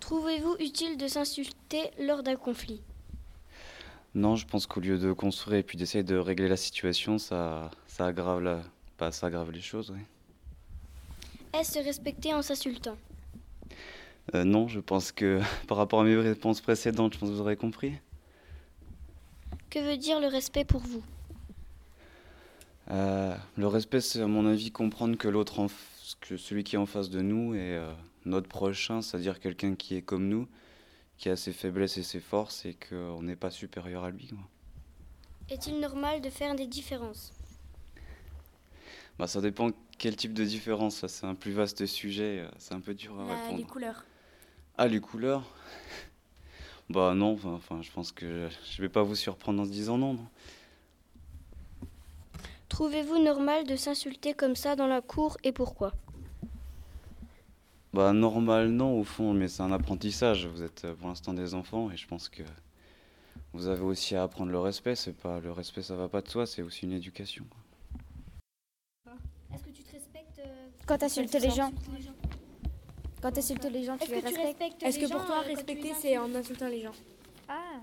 Trouvez-vous 0.00 0.56
utile 0.60 0.96
de 0.96 1.08
s'insulter 1.08 1.90
lors 1.98 2.22
d'un 2.22 2.36
conflit? 2.36 2.80
Non, 4.14 4.36
je 4.36 4.46
pense 4.46 4.66
qu'au 4.66 4.80
lieu 4.80 4.98
de 4.98 5.12
construire 5.12 5.58
et 5.60 5.62
puis 5.62 5.78
d'essayer 5.78 6.04
de 6.04 6.16
régler 6.16 6.48
la 6.48 6.56
situation, 6.56 7.18
ça, 7.18 7.70
ça, 7.86 8.06
aggrave, 8.06 8.42
la, 8.42 8.60
bah, 8.98 9.12
ça 9.12 9.28
aggrave 9.28 9.50
les 9.50 9.60
choses. 9.60 9.92
oui. 9.94 10.00
Est-ce 11.52 11.78
respecter 11.78 12.34
en 12.34 12.42
s'insultant? 12.42 12.96
Euh, 14.34 14.44
non, 14.44 14.68
je 14.68 14.80
pense 14.80 15.12
que 15.12 15.40
par 15.68 15.76
rapport 15.76 16.00
à 16.00 16.04
mes 16.04 16.16
réponses 16.16 16.60
précédentes, 16.60 17.14
je 17.14 17.18
pense 17.18 17.28
que 17.28 17.34
vous 17.34 17.40
aurez 17.40 17.56
compris. 17.56 17.94
Que 19.70 19.78
veut 19.78 19.96
dire 19.96 20.20
le 20.20 20.26
respect 20.26 20.64
pour 20.64 20.80
vous? 20.80 21.02
Euh, 22.90 23.36
le 23.56 23.66
respect, 23.68 24.00
c'est 24.00 24.20
à 24.20 24.26
mon 24.26 24.46
avis 24.46 24.72
comprendre 24.72 25.16
que 25.16 25.28
l'autre, 25.28 25.66
que 26.20 26.36
celui 26.36 26.64
qui 26.64 26.74
est 26.74 26.78
en 26.78 26.86
face 26.86 27.08
de 27.08 27.20
nous 27.20 27.54
est 27.54 27.76
euh, 27.76 27.92
notre 28.24 28.48
prochain, 28.48 29.00
c'est-à-dire 29.00 29.38
quelqu'un 29.38 29.76
qui 29.76 29.94
est 29.94 30.02
comme 30.02 30.28
nous, 30.28 30.48
qui 31.16 31.28
a 31.28 31.36
ses 31.36 31.52
faiblesses 31.52 31.98
et 31.98 32.02
ses 32.02 32.20
forces 32.20 32.64
et 32.64 32.74
qu'on 32.74 33.22
n'est 33.22 33.36
pas 33.36 33.50
supérieur 33.50 34.04
à 34.04 34.10
lui. 34.10 34.30
Est-il 35.48 35.78
normal 35.78 36.20
de 36.20 36.30
faire 36.30 36.54
des 36.54 36.66
différences? 36.66 37.32
Bah, 39.20 39.26
ça 39.26 39.42
dépend 39.42 39.68
quel 39.98 40.16
type 40.16 40.32
de 40.32 40.44
différence, 40.44 41.06
c'est 41.06 41.26
un 41.26 41.34
plus 41.34 41.52
vaste 41.52 41.84
sujet, 41.84 42.38
euh, 42.40 42.48
c'est 42.56 42.72
un 42.72 42.80
peu 42.80 42.94
dur 42.94 43.20
à 43.20 43.26
répondre. 43.26 43.58
les 43.58 43.64
couleurs. 43.64 44.04
Ah, 44.78 44.88
les 44.88 44.98
couleurs? 44.98 45.44
Bah 46.88 47.12
non, 47.14 47.38
enfin, 47.44 47.82
je 47.82 47.90
pense 47.92 48.12
que 48.12 48.48
je 48.72 48.80
vais 48.80 48.88
pas 48.88 49.02
vous 49.02 49.14
surprendre 49.14 49.60
en 49.60 49.66
se 49.66 49.70
disant 49.70 49.98
non. 49.98 50.14
non. 50.14 50.26
Trouvez-vous 52.70 53.22
normal 53.22 53.66
de 53.66 53.76
s'insulter 53.76 54.32
comme 54.32 54.56
ça 54.56 54.74
dans 54.74 54.86
la 54.86 55.02
cour 55.02 55.36
et 55.44 55.52
pourquoi? 55.52 55.92
Bah 57.92 58.14
normal 58.14 58.70
non 58.70 58.98
au 58.98 59.04
fond, 59.04 59.34
mais 59.34 59.48
c'est 59.48 59.62
un 59.62 59.70
apprentissage. 59.70 60.46
Vous 60.46 60.62
êtes 60.62 60.86
euh, 60.86 60.94
pour 60.94 61.08
l'instant 61.08 61.34
des 61.34 61.52
enfants 61.52 61.90
et 61.90 61.98
je 61.98 62.06
pense 62.06 62.30
que 62.30 62.42
vous 63.52 63.66
avez 63.66 63.82
aussi 63.82 64.16
à 64.16 64.22
apprendre 64.22 64.50
le 64.50 64.60
respect. 64.60 64.96
C'est 64.96 65.12
pas 65.12 65.40
le 65.40 65.52
respect, 65.52 65.82
ça 65.82 65.94
va 65.94 66.08
pas 66.08 66.22
de 66.22 66.28
soi, 66.28 66.46
c'est 66.46 66.62
aussi 66.62 66.86
une 66.86 66.92
éducation. 66.92 67.44
quoi. 67.50 67.60
Est-ce 69.52 69.64
que 69.64 69.70
tu 69.70 69.82
te 69.82 69.92
respectes 69.92 70.40
Quand 70.90 70.98
tu 70.98 71.04
insultes 71.04 71.34
les 71.34 71.50
gens, 71.50 71.70
quand 73.22 73.30
tu 73.30 73.38
insultes 73.38 73.64
les 73.70 73.84
gens, 73.84 73.96
tu 73.96 74.10
les 74.10 74.18
respectes 74.18 74.82
Est-ce 74.82 74.98
que 74.98 75.08
pour 75.08 75.24
toi, 75.24 75.44
euh, 75.44 75.46
respecter, 75.46 75.92
c'est 75.94 76.18
en 76.18 76.34
insultant 76.34 76.66
les 76.66 76.82
gens 76.82 76.90
Ah. 77.48 77.78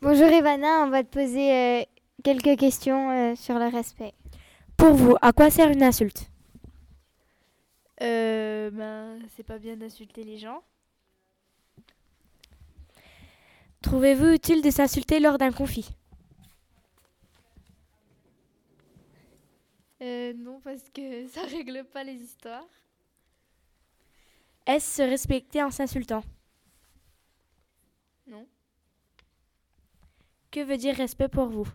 Bonjour 0.00 0.28
Ivana, 0.28 0.84
on 0.84 0.90
va 0.90 1.02
te 1.02 1.08
poser 1.08 1.52
euh, 1.52 1.82
quelques 2.22 2.56
questions 2.56 3.10
euh, 3.10 3.34
sur 3.34 3.58
le 3.58 3.66
respect. 3.66 4.12
Pour 4.76 4.92
vous, 4.92 5.16
à 5.20 5.32
quoi 5.32 5.50
sert 5.50 5.68
une 5.68 5.82
insulte? 5.82 6.30
Euh, 8.02 8.70
ben, 8.70 9.18
c'est 9.34 9.42
pas 9.42 9.58
bien 9.58 9.76
d'insulter 9.76 10.22
les 10.22 10.38
gens. 10.38 10.62
Trouvez-vous 13.82 14.28
utile 14.28 14.62
de 14.62 14.70
s'insulter 14.70 15.18
lors 15.18 15.38
d'un 15.38 15.50
conflit? 15.50 15.90
Euh, 20.04 20.34
non, 20.34 20.60
parce 20.60 20.90
que 20.90 21.26
ça 21.34 21.42
règle 21.44 21.84
pas 21.84 22.04
les 22.04 22.20
histoires. 22.20 22.68
Est-ce 24.66 24.96
se 24.96 25.02
respecter 25.02 25.62
en 25.62 25.70
s'insultant? 25.70 26.22
Non. 28.26 28.46
Que 30.50 30.60
veut 30.60 30.76
dire 30.76 30.94
respect 30.94 31.28
pour 31.28 31.46
vous? 31.46 31.68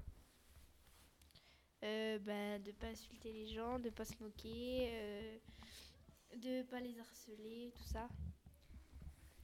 Euh, 1.84 2.20
ben, 2.20 2.62
de 2.62 2.72
pas 2.72 2.88
insulter 2.88 3.32
les 3.32 3.48
gens, 3.48 3.80
de 3.80 3.90
pas 3.90 4.06
se 4.06 4.16
moquer, 4.22 4.90
euh, 4.92 5.38
de 6.36 6.64
pas 6.64 6.80
les 6.80 7.00
harceler, 7.00 7.72
tout 7.76 7.84
ça. 7.84 8.08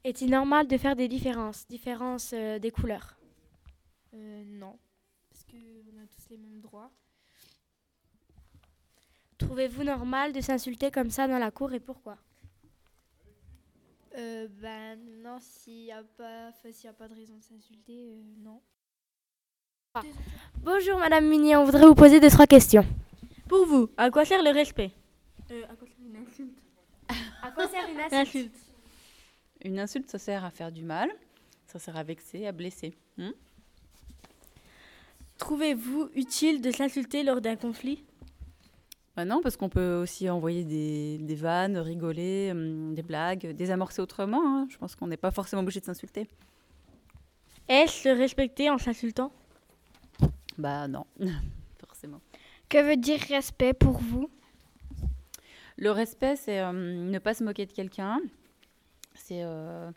Est-il 0.03 0.29
normal 0.29 0.67
de 0.67 0.77
faire 0.77 0.95
des 0.95 1.07
différences 1.07 1.65
Différences 1.67 2.33
euh, 2.33 2.59
des 2.59 2.71
couleurs? 2.71 3.17
Euh, 4.13 4.43
non, 4.45 4.77
parce 5.29 5.43
qu'on 5.45 5.97
a 5.97 6.07
tous 6.07 6.29
les 6.29 6.37
mêmes 6.37 6.61
droits. 6.61 6.91
Trouvez-vous 9.37 9.83
normal 9.83 10.31
de 10.31 10.41
s'insulter 10.41 10.91
comme 10.91 11.09
ça 11.09 11.27
dans 11.27 11.37
la 11.37 11.51
cour 11.51 11.73
et 11.73 11.79
pourquoi? 11.79 12.17
Euh, 14.17 14.47
ben, 14.61 14.97
non, 15.21 15.37
s'il 15.41 15.83
n'y 15.83 15.91
a, 15.91 16.03
pas- 16.17 16.47
enfin, 16.49 16.71
s'il 16.71 16.85
y 16.85 16.89
a 16.89 16.93
pas 16.93 17.07
de 17.09 17.15
raison 17.15 17.35
de 17.35 17.43
s'insulter, 17.43 18.07
euh, 18.07 18.21
non. 18.43 18.61
Bonjour 20.61 20.99
Madame 20.99 21.25
Mini, 21.27 21.55
on 21.55 21.63
voudrait 21.63 21.85
vous 21.87 21.95
poser 21.95 22.19
deux 22.19 22.29
trois 22.29 22.47
questions. 22.47 22.85
Pour 23.47 23.65
vous, 23.65 23.89
à 23.95 24.09
quoi 24.11 24.25
sert 24.25 24.43
le 24.43 24.49
respect? 24.51 24.91
Euh, 25.51 25.63
à 25.69 25.75
quoi 25.75 25.87
sert 25.87 25.97
une 26.05 26.17
insulte? 26.17 26.59
À 27.41 27.51
quoi 27.51 27.67
sert 27.67 27.87
une 27.89 27.99
insulte? 27.99 28.13
Insulte. 28.13 28.55
Une 29.63 29.79
insulte, 29.79 30.09
ça 30.09 30.17
sert 30.19 30.43
à 30.43 30.51
faire 30.51 30.71
du 30.71 30.83
mal, 30.83 31.09
ça 31.67 31.79
sert 31.79 31.95
à 31.95 32.03
vexer, 32.03 32.45
à 32.45 32.51
blesser. 32.51 32.93
Hmm 33.17 33.31
Trouvez-vous 35.37 36.09
utile 36.15 36.61
de 36.61 36.71
s'insulter 36.71 37.23
lors 37.23 37.39
d'un 37.41 37.55
conflit? 37.57 38.03
Bah 39.15 39.23
non, 39.23 39.41
parce 39.41 39.55
qu'on 39.55 39.69
peut 39.69 39.95
aussi 39.95 40.29
envoyer 40.29 40.65
des, 40.65 41.17
des 41.19 41.35
vannes, 41.35 41.77
rigoler, 41.77 42.49
hum, 42.51 42.93
des 42.93 43.01
blagues, 43.03 43.47
désamorcer 43.55 44.01
autrement. 44.01 44.41
hein. 44.45 44.67
Je 44.69 44.77
pense 44.77 44.95
qu'on 44.95 45.07
n'est 45.07 45.17
pas 45.17 45.31
forcément 45.31 45.61
obligé 45.61 45.79
de 45.79 45.85
s'insulter. 45.85 46.27
Est-ce 47.67 48.03
se 48.03 48.09
respecter 48.09 48.69
en 48.69 48.77
s'insultant? 48.77 49.31
Bah 50.57 50.87
non, 50.87 51.05
forcément. 51.79 52.19
Que 52.69 52.81
veut 52.83 52.97
dire 52.97 53.19
respect 53.29 53.73
pour 53.73 53.97
vous? 53.99 54.29
Le 55.77 55.91
respect, 55.91 56.35
c'est 56.35 56.59
euh, 56.59 56.71
ne 56.73 57.19
pas 57.19 57.33
se 57.33 57.43
moquer 57.43 57.65
de 57.65 57.71
quelqu'un. 57.71 58.19
C'est 59.13 59.43
euh, 59.43 59.91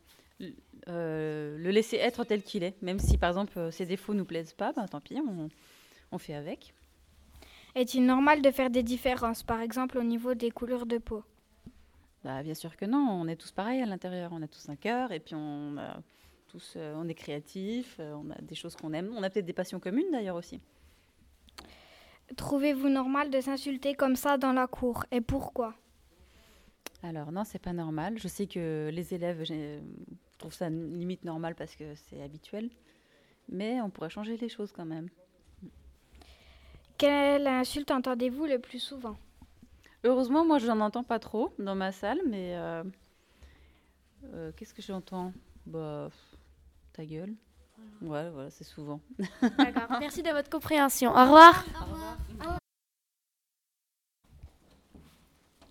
euh, 0.89 1.57
le 1.59 1.71
laisser 1.71 1.97
être 1.97 2.25
tel 2.25 2.43
qu'il 2.43 2.63
est. 2.65 2.81
Même 2.83 2.99
si, 2.99 3.17
par 3.19 3.31
exemple, 3.31 3.71
ses 3.73 3.87
défauts 3.87 4.15
nous 4.15 4.25
plaisent 4.25 4.55
pas, 4.55 4.73
bah, 4.73 4.87
tant 4.89 5.01
pis, 5.01 5.21
on, 5.21 5.49
on 6.13 6.19
fait 6.19 6.35
avec. 6.35 6.73
Est-il 7.79 8.05
normal 8.05 8.43
de 8.43 8.51
faire 8.51 8.71
des 8.71 8.83
différences, 8.83 9.45
par 9.45 9.61
exemple 9.61 9.99
au 9.99 10.03
niveau 10.03 10.35
des 10.35 10.51
couleurs 10.51 10.85
de 10.85 10.99
peau? 10.99 11.23
Bah, 12.25 12.43
Bien 12.43 12.55
sûr 12.55 12.77
que 12.77 12.85
non, 12.85 12.99
on 12.99 13.29
est 13.29 13.37
tous 13.37 13.53
pareils 13.53 13.81
à 13.81 13.87
l'intérieur, 13.87 14.33
on 14.33 14.43
a 14.43 14.49
tous 14.49 14.69
un 14.69 14.75
cœur 14.75 15.13
et 15.13 15.21
puis 15.21 15.37
on, 15.37 15.77
a 15.79 16.01
tous, 16.49 16.75
euh, 16.75 16.97
on 16.97 17.07
est 17.07 17.15
créatifs, 17.15 17.99
euh, 18.01 18.15
on 18.15 18.33
a 18.33 18.39
des 18.43 18.57
choses 18.57 18.75
qu'on 18.75 18.93
aime, 18.95 19.15
on 19.17 19.23
a 19.23 19.31
peut-être 19.31 19.47
des 19.47 19.53
passions 19.53 19.79
communes 19.79 20.11
d'ailleurs 20.11 20.35
aussi. 20.35 20.61
Trouvez-vous 22.37 22.89
normal 22.89 23.31
de 23.31 23.41
s'insulter 23.41 23.95
comme 23.95 24.17
ça 24.17 24.39
dans 24.39 24.53
la 24.53 24.67
cour 24.67 25.05
et 25.13 25.21
pourquoi? 25.21 25.77
Alors 27.05 27.31
non, 27.31 27.45
c'est 27.45 27.63
pas 27.63 27.73
normal. 27.73 28.19
Je 28.19 28.27
sais 28.27 28.49
que 28.49 28.91
les 28.93 29.15
élèves 29.15 29.45
trouvent 30.37 30.53
ça 30.53 30.69
limite 30.69 31.23
normal 31.25 31.55
parce 31.55 31.77
que 31.77 31.95
c'est 31.95 32.21
habituel, 32.25 32.71
mais 33.49 33.81
on 33.81 33.89
pourrait 33.89 34.11
changer 34.11 34.37
les 34.37 34.49
choses 34.49 34.73
quand 34.73 34.85
même. 34.85 35.09
Quelle 36.99 37.47
insulte 37.47 37.93
entendez-vous 37.93 38.45
le 38.47 38.59
plus 38.59 38.81
souvent? 38.81 39.17
Heureusement, 40.05 40.45
moi, 40.45 40.59
je 40.59 40.67
n'en 40.67 40.81
entends 40.81 41.05
pas 41.05 41.19
trop 41.21 41.53
dans 41.59 41.75
ma 41.77 41.93
salle, 41.93 42.21
mais 42.27 42.57
euh, 42.57 42.83
euh, 44.35 44.51
qu'est-ce 44.57 44.75
que 44.75 44.83
j'entends? 44.83 45.33
Bah, 45.67 46.11
ta 46.93 47.05
gueule. 47.05 47.35
Ouais, 48.03 48.29
voilà, 48.31 48.51
c'est 48.51 48.65
souvent. 48.65 49.01
D'accord. 49.43 49.99
Merci 50.01 50.23
de 50.23 50.31
votre 50.31 50.51
compréhension. 50.51 51.11
Au 51.13 51.23
revoir. 51.23 51.65
Au 51.81 51.85
revoir. 51.85 52.59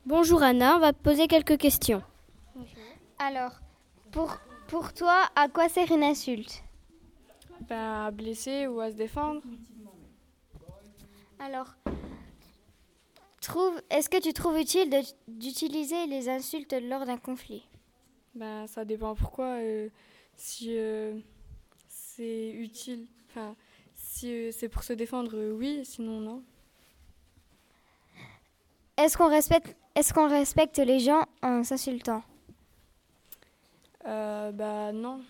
Bonjour 0.05 0.41
Anna, 0.41 0.77
on 0.77 0.79
va 0.79 0.93
te 0.93 1.01
poser 1.01 1.27
quelques 1.27 1.57
questions. 1.57 2.01
Bonjour. 2.55 2.77
Alors, 3.19 3.59
pour, 4.11 4.37
pour 4.67 4.93
toi, 4.93 5.23
à 5.35 5.49
quoi 5.49 5.67
sert 5.67 5.91
une 5.91 6.03
insulte? 6.03 6.63
Ben, 7.67 8.05
À 8.05 8.11
blesser 8.11 8.67
ou 8.67 8.79
à 8.79 8.89
se 8.91 8.95
défendre. 8.95 9.41
Alors, 11.39 11.75
trouve, 13.47 13.81
est-ce 13.89 14.09
que 14.09 14.19
tu 14.21 14.33
trouves 14.33 14.57
utile 14.57 14.89
d'utiliser 15.27 16.05
les 16.07 16.29
insultes 16.29 16.75
lors 16.83 17.05
d'un 17.05 17.17
conflit? 17.17 17.63
Ben, 18.35 18.67
Ça 18.67 18.83
dépend 18.83 19.15
pourquoi. 19.15 19.59
Euh, 19.61 19.89
si 20.35 20.77
euh, 20.77 21.17
c'est 21.87 22.49
utile, 22.49 23.07
enfin, 23.29 23.55
si 23.95 24.31
euh, 24.31 24.51
c'est 24.51 24.67
pour 24.67 24.83
se 24.83 24.93
défendre, 24.93 25.51
oui, 25.53 25.85
sinon 25.85 26.19
non. 26.19 26.43
Est-ce 28.97 29.17
qu'on 29.17 29.29
respecte, 29.29 29.77
est 29.95 30.11
qu'on 30.11 30.27
respecte 30.27 30.77
les 30.79 30.99
gens 30.99 31.23
en 31.41 31.63
s'insultant? 31.63 32.23
Bah 34.03 34.91
non. 34.93 35.21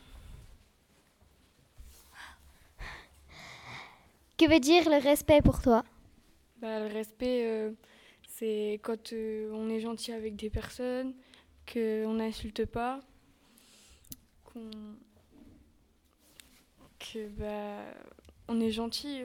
Que 4.38 4.48
veut 4.48 4.60
dire 4.60 4.88
le 4.88 5.02
respect 5.02 5.42
pour 5.42 5.62
toi? 5.62 5.84
Bah, 6.62 6.80
Le 6.80 6.94
respect, 6.94 7.46
euh, 7.46 7.72
c'est 8.28 8.80
quand 8.84 9.14
euh, 9.14 9.50
on 9.54 9.70
est 9.70 9.80
gentil 9.80 10.12
avec 10.12 10.36
des 10.36 10.50
personnes, 10.50 11.14
qu'on 11.72 12.14
n'insulte 12.14 12.66
pas, 12.66 13.02
qu'on 14.44 14.70
que 17.00 17.28
bah, 17.30 17.84
on 18.48 18.60
est 18.60 18.72
gentil. 18.72 19.24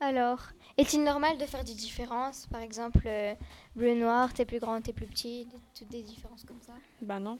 Alors, 0.00 0.40
est-il 0.76 1.02
normal 1.02 1.38
de 1.38 1.46
faire 1.46 1.64
des 1.64 1.74
différences? 1.74 2.46
Par 2.46 2.60
exemple, 2.60 3.06
euh, 3.06 3.34
bleu-noir, 3.74 4.32
t'es 4.34 4.44
plus 4.44 4.58
grand, 4.58 4.80
t'es 4.80 4.92
plus 4.92 5.06
petit, 5.06 5.48
toutes 5.74 5.88
des 5.88 6.02
différences 6.02 6.44
comme 6.44 6.60
ça? 6.60 6.74
Bah 7.00 7.20
non. 7.20 7.38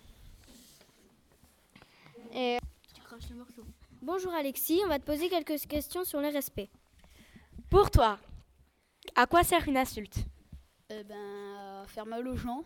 Et... 2.33 2.59
Tu 2.95 3.01
craches 3.03 3.29
le 3.31 3.37
morceau. 3.37 3.65
Bonjour 4.03 4.33
Alexis, 4.33 4.81
on 4.85 4.89
va 4.89 4.99
te 4.99 5.05
poser 5.05 5.29
quelques 5.29 5.67
questions 5.67 6.05
sur 6.05 6.21
le 6.21 6.29
respect. 6.29 6.69
Pour 7.71 7.91
toi, 7.91 8.19
à 9.14 9.26
quoi 9.26 9.44
sert 9.44 9.66
une 9.68 9.76
insulte? 9.76 10.18
Eh 10.90 11.04
ben, 11.04 11.85
faire 11.88 12.06
mal 12.06 12.26
aux 12.26 12.37
gens. 12.37 12.64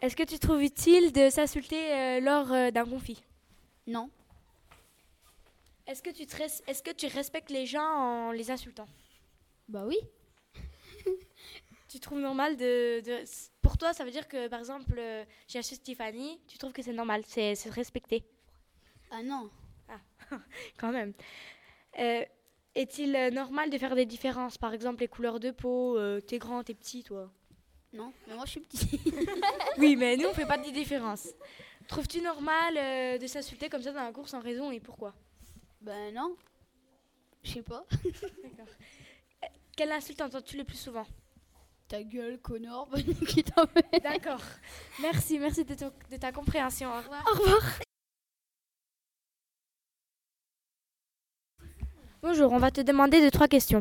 Est-ce 0.00 0.14
que 0.14 0.22
tu 0.22 0.38
trouves 0.38 0.62
utile 0.62 1.12
de 1.12 1.28
s'insulter 1.28 1.92
euh, 1.92 2.20
lors 2.20 2.52
euh, 2.52 2.70
d'un 2.70 2.84
conflit? 2.84 3.20
Non. 3.86 4.10
Est-ce 5.86 6.02
que, 6.02 6.10
tu 6.10 6.22
est 6.22 6.84
que 6.84 6.92
tu 6.92 7.06
respectes 7.06 7.50
les 7.50 7.66
gens 7.66 7.82
en 7.82 8.30
les 8.30 8.50
insultant? 8.50 8.86
Bah 9.68 9.84
oui. 9.86 9.96
tu 11.88 11.98
trouves 11.98 12.20
normal 12.20 12.56
de, 12.56 13.02
Pour 13.60 13.76
toi, 13.76 13.92
ça 13.92 14.04
veut 14.04 14.10
dire 14.10 14.28
que, 14.28 14.48
par 14.48 14.60
exemple, 14.60 14.94
euh, 14.98 15.24
j'ai 15.48 15.58
acheté 15.58 15.74
Stéphanie, 15.74 16.38
tu 16.46 16.58
trouves 16.58 16.72
que 16.72 16.82
c'est 16.82 16.92
normal, 16.92 17.22
c'est 17.26 17.54
respecté 17.70 18.22
Ah 19.10 19.22
non. 19.22 19.50
Ah, 19.88 19.98
quand 20.78 20.92
même. 20.92 21.12
Est-il 22.78 23.16
euh, 23.16 23.30
normal 23.30 23.70
de 23.70 23.76
faire 23.76 23.96
des 23.96 24.06
différences? 24.06 24.56
Par 24.56 24.72
exemple, 24.72 25.00
les 25.00 25.08
couleurs 25.08 25.40
de 25.40 25.50
peau, 25.50 25.98
euh, 25.98 26.20
t'es 26.20 26.38
grand, 26.38 26.62
t'es 26.62 26.74
petit, 26.74 27.02
toi? 27.02 27.28
Non, 27.92 28.12
mais 28.28 28.36
moi 28.36 28.44
je 28.44 28.52
suis 28.52 28.60
petit. 28.60 29.00
oui, 29.78 29.96
mais 29.96 30.16
nous 30.16 30.28
on 30.28 30.32
fait 30.32 30.46
pas 30.46 30.58
de 30.58 30.70
différences. 30.70 31.26
Trouves-tu 31.88 32.20
normal 32.20 32.76
euh, 32.76 33.18
de 33.18 33.26
s'insulter 33.26 33.68
comme 33.68 33.82
ça 33.82 33.90
dans 33.90 34.04
la 34.04 34.12
course 34.12 34.30
sans 34.30 34.40
raison 34.40 34.70
et 34.70 34.78
pourquoi? 34.78 35.12
Ben 35.80 36.14
non. 36.14 36.36
Je 37.42 37.54
sais 37.54 37.62
pas. 37.62 37.84
D'accord. 38.04 38.74
Quelle 39.76 39.90
insulte 39.90 40.20
entends-tu 40.20 40.56
le 40.56 40.62
plus 40.62 40.76
souvent? 40.76 41.06
Ta 41.88 42.04
gueule, 42.04 42.38
connard, 42.38 42.86
bonne 42.90 43.02
D'accord. 44.04 44.42
Merci, 45.00 45.40
merci 45.40 45.64
de, 45.64 45.74
de 45.74 46.16
ta 46.16 46.30
compréhension. 46.30 46.90
Au 46.90 46.98
revoir. 46.98 47.24
Au 47.26 47.38
revoir. 47.38 47.80
Bonjour, 52.20 52.50
on 52.50 52.58
va 52.58 52.72
te 52.72 52.80
demander 52.80 53.20
deux, 53.20 53.30
trois 53.30 53.46
questions. 53.46 53.80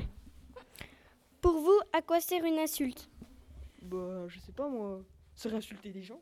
Pour 1.41 1.59
vous, 1.59 1.79
à 1.91 2.03
quoi 2.03 2.21
sert 2.21 2.45
une 2.45 2.59
insulte? 2.59 3.09
Bah, 3.81 4.27
je 4.27 4.39
sais 4.39 4.51
pas 4.51 4.69
moi. 4.69 5.01
C'est 5.35 5.51
insulter 5.51 5.89
des 5.89 6.03
gens. 6.03 6.19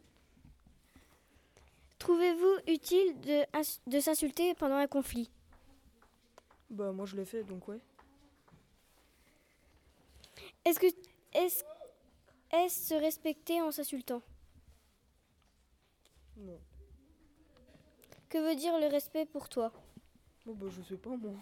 Trouvez-vous 1.99 2.71
utile 2.71 3.19
de, 3.19 3.43
de 3.89 3.99
s'insulter 3.99 4.53
pendant 4.53 4.75
un 4.75 4.87
conflit? 4.87 5.29
Bah, 6.69 6.93
moi 6.93 7.05
je 7.05 7.17
l'ai 7.17 7.25
fait 7.25 7.43
donc 7.43 7.67
ouais. 7.67 7.79
Est-ce 10.63 10.79
que. 10.79 10.87
Est-ce 11.33 11.65
est 12.53 12.69
se 12.69 12.93
respecter 12.93 13.61
en 13.61 13.71
s'insultant? 13.71 14.21
Non. 16.37 16.59
Que 18.29 18.37
veut 18.37 18.55
dire 18.55 18.79
le 18.79 18.87
respect 18.87 19.25
pour 19.25 19.49
toi? 19.49 19.73
Bah, 20.45 20.67
je 20.69 20.81
sais 20.81 20.95
pas 20.95 21.09
moi. 21.09 21.33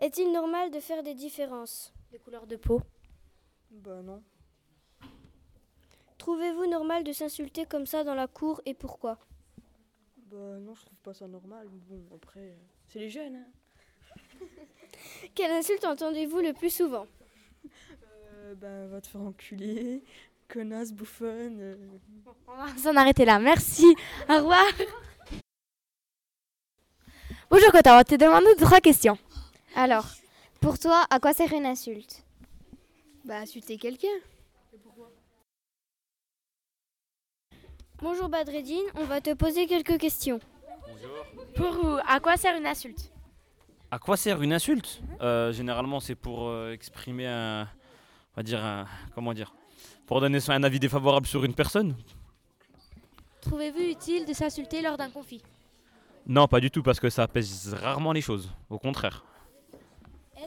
Est-il 0.00 0.32
normal 0.32 0.70
de 0.70 0.80
faire 0.80 1.02
des 1.02 1.14
différences 1.14 1.92
Des 2.10 2.18
couleurs 2.18 2.46
de 2.46 2.56
peau 2.56 2.80
Bah 3.70 4.00
non. 4.02 4.22
Trouvez-vous 6.16 6.66
normal 6.66 7.04
de 7.04 7.12
s'insulter 7.12 7.66
comme 7.66 7.86
ça 7.86 8.02
dans 8.04 8.14
la 8.14 8.26
cour 8.26 8.60
et 8.64 8.74
pourquoi? 8.74 9.18
Bah 10.30 10.58
non, 10.60 10.74
je 10.74 10.84
trouve 10.86 10.98
pas 11.02 11.12
ça 11.14 11.26
normal. 11.26 11.68
Bon, 11.70 12.02
après, 12.14 12.56
c'est 12.86 12.98
les 12.98 13.10
jeunes. 13.10 13.36
Hein. 13.36 13.46
Quelle 15.34 15.50
insulte 15.50 15.84
entendez-vous 15.84 16.40
le 16.40 16.52
plus 16.54 16.70
souvent? 16.74 17.06
Euh, 18.36 18.54
Bah 18.54 18.86
va 18.86 19.00
te 19.02 19.06
faire 19.06 19.20
enculer, 19.20 20.02
connasse, 20.48 20.92
bouffonne. 20.92 21.58
Euh. 21.60 21.76
on 22.48 22.54
va 22.56 22.76
s'en 22.78 22.96
arrêter 22.96 23.24
là. 23.26 23.38
Merci. 23.38 23.84
Au 24.28 24.36
revoir. 24.36 24.64
Bonjour 27.50 27.70
Cotin, 27.72 27.94
on 27.94 27.96
va 27.96 28.04
te 28.04 28.14
demander 28.14 28.54
trois 28.56 28.80
questions. 28.80 29.18
Alors, 29.74 30.06
pour 30.60 30.78
toi, 30.78 31.04
à 31.10 31.20
quoi 31.20 31.32
sert 31.32 31.52
une 31.52 31.66
insulte? 31.66 32.24
Bah, 33.24 33.38
insulter 33.38 33.76
quelqu'un. 33.78 34.08
Bonjour 38.02 38.30
Badreddine, 38.30 38.86
on 38.94 39.04
va 39.04 39.20
te 39.20 39.34
poser 39.34 39.66
quelques 39.66 39.98
questions. 39.98 40.40
Bonjour. 40.88 41.26
Pour 41.54 41.72
vous, 41.82 41.98
à 42.08 42.18
quoi 42.18 42.36
sert 42.38 42.56
une 42.56 42.66
insulte? 42.66 43.12
À 43.90 43.98
quoi 43.98 44.16
sert 44.16 44.40
une 44.40 44.54
insulte? 44.54 45.02
Euh, 45.20 45.52
Généralement, 45.52 46.00
c'est 46.00 46.14
pour 46.14 46.48
euh, 46.48 46.72
exprimer 46.72 47.26
un, 47.26 47.62
on 47.64 48.36
va 48.36 48.42
dire 48.42 48.64
un, 48.64 48.86
comment 49.14 49.34
dire, 49.34 49.52
pour 50.06 50.20
donner 50.22 50.38
un 50.48 50.62
avis 50.62 50.80
défavorable 50.80 51.26
sur 51.26 51.44
une 51.44 51.54
personne. 51.54 51.94
Trouvez-vous 53.42 53.80
utile 53.80 54.24
de 54.24 54.32
s'insulter 54.32 54.80
lors 54.80 54.96
d'un 54.96 55.10
conflit? 55.10 55.42
Non, 56.26 56.48
pas 56.48 56.60
du 56.60 56.70
tout, 56.70 56.82
parce 56.82 57.00
que 57.00 57.10
ça 57.10 57.24
apaise 57.24 57.74
rarement 57.74 58.12
les 58.12 58.20
choses. 58.22 58.50
Au 58.70 58.78
contraire. 58.78 59.24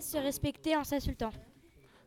Se 0.04 0.18
respecter 0.18 0.76
en 0.76 0.84
s'insultant 0.84 1.32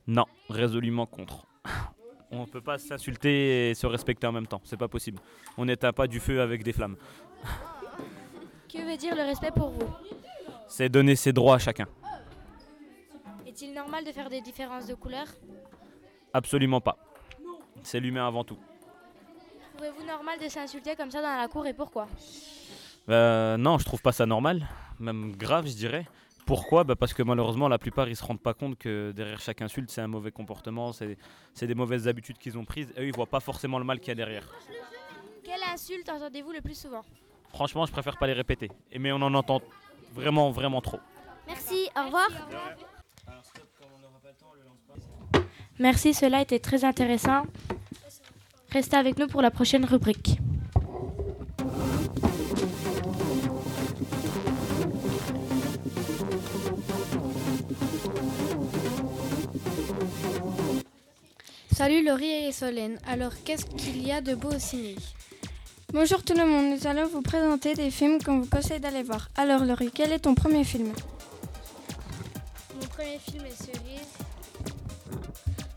Non, 0.07 0.27
résolument 0.51 1.07
contre. 1.07 1.47
On 2.31 2.43
ne 2.43 2.47
peut 2.47 2.61
pas 2.61 2.77
s'insulter 2.77 3.71
et 3.71 3.75
se 3.75 3.87
respecter 3.87 4.27
en 4.27 4.33
même 4.33 4.47
temps, 4.47 4.61
c'est 4.65 4.77
pas 4.77 4.87
possible. 4.87 5.19
On 5.57 5.65
n'éteint 5.65 5.95
pas 5.95 6.07
du 6.07 6.21
feu 6.21 6.43
avec 6.43 6.63
des 6.63 6.75
flammes. 6.75 6.97
Que 8.69 8.79
veut 8.79 8.99
dire 8.99 9.15
le 9.15 9.23
respect 9.23 9.51
pour 9.51 9.71
vous? 9.71 9.89
C'est 10.69 10.91
donner 10.91 11.17
ses 11.17 11.33
droits 11.33 11.55
à 11.55 11.59
chacun. 11.59 11.87
Est-il 13.47 13.73
normal 13.73 14.05
de 14.05 14.13
faire 14.13 14.29
des 14.29 14.43
différences 14.43 14.87
de 14.87 14.95
couleurs 14.95 15.29
Absolument 16.35 16.83
pas. 16.83 16.99
C'est 17.83 17.99
l'humain 17.99 18.27
avant 18.27 18.45
tout. 18.45 18.59
Trouvez-vous 19.75 20.05
normal 20.05 20.39
de 20.39 20.49
s'insulter 20.49 20.97
comme 20.97 21.11
ça 21.11 21.23
dans 21.23 21.37
la 21.37 21.49
cour 21.49 21.67
et 21.67 21.73
pourquoi? 21.73 22.09
Euh, 23.09 23.57
non, 23.57 23.79
je 23.79 23.85
trouve 23.87 24.03
pas 24.03 24.13
ça 24.13 24.27
normal, 24.27 24.69
même 25.01 25.35
grave, 25.35 25.67
je 25.67 25.75
dirais. 25.75 26.07
Pourquoi? 26.47 26.85
Bah, 26.85 26.95
Parce 26.95 27.13
que 27.13 27.23
malheureusement, 27.23 27.69
la 27.69 27.79
plupart, 27.79 28.09
ils 28.09 28.17
se 28.17 28.25
rendent 28.25 28.41
pas 28.41 28.55
compte 28.55 28.79
que 28.79 29.13
derrière 29.15 29.41
chaque 29.41 29.61
insulte, 29.63 29.91
c'est 29.91 30.01
un 30.01 30.07
mauvais 30.07 30.31
comportement, 30.31 30.93
c'est 30.93 31.17
des 31.61 31.75
mauvaises 31.75 32.09
habitudes 32.09 32.39
qu'ils 32.39 32.57
ont 32.57 32.65
prises. 32.65 32.93
Et 32.97 33.01
eux, 33.01 33.07
ils 33.07 33.15
voient 33.15 33.27
pas 33.27 33.41
forcément 33.41 33.79
le 33.79 33.85
mal 33.85 33.99
qu'il 33.99 34.09
y 34.09 34.13
a 34.13 34.15
derrière. 34.15 34.49
Quelle 35.45 35.63
insulte 35.73 36.09
entendez-vous 36.09 36.53
le 36.53 36.61
plus 36.61 36.79
souvent? 36.79 37.03
Franchement, 37.51 37.85
je 37.85 37.93
préfère 37.93 38.17
pas 38.17 38.27
les 38.27 38.33
répéter. 38.33 38.71
Et 38.93 38.99
mais 38.99 39.13
on 39.13 39.17
en 39.17 39.35
entend 39.35 39.61
vraiment, 40.15 40.51
vraiment 40.51 40.81
trop. 40.81 41.01
Merci, 41.49 41.89
au 41.97 42.05
revoir. 42.05 42.29
Merci, 45.79 46.15
cela 46.15 46.41
était 46.41 46.59
très 46.59 46.85
intéressant. 46.85 47.43
Restez 48.71 48.97
avec 48.97 49.19
nous 49.19 49.27
pour 49.27 49.43
la 49.43 49.51
prochaine 49.51 49.85
rubrique. 49.85 50.39
Salut 61.77 62.03
Laurie 62.03 62.47
et 62.47 62.53
Solène. 62.53 62.99
Alors, 63.07 63.33
qu'est-ce 63.45 63.67
qu'il 63.67 64.01
y 64.03 64.11
a 64.11 64.23
de 64.23 64.35
beau 64.35 64.49
au 64.49 64.59
ciné? 64.59 64.97
Bonjour 65.93 66.23
tout 66.23 66.33
le 66.33 66.47
monde, 66.47 66.75
nous 66.75 66.87
allons 66.87 67.07
vous 67.07 67.21
présenter 67.21 67.75
des 67.75 67.91
films 67.91 68.19
qu'on 68.23 68.39
vous 68.39 68.49
conseille 68.49 68.81
d'aller 68.81 69.03
voir. 69.03 69.29
Alors 69.37 69.63
Laurie, 69.63 69.91
quel 69.95 70.11
est 70.11 70.21
ton 70.21 70.35
premier 70.35 70.65
film? 70.65 70.95
Mon 72.81 72.87
premier 72.87 73.19
film 73.19 73.45
est 73.45 73.63
Cerise. 73.63 74.09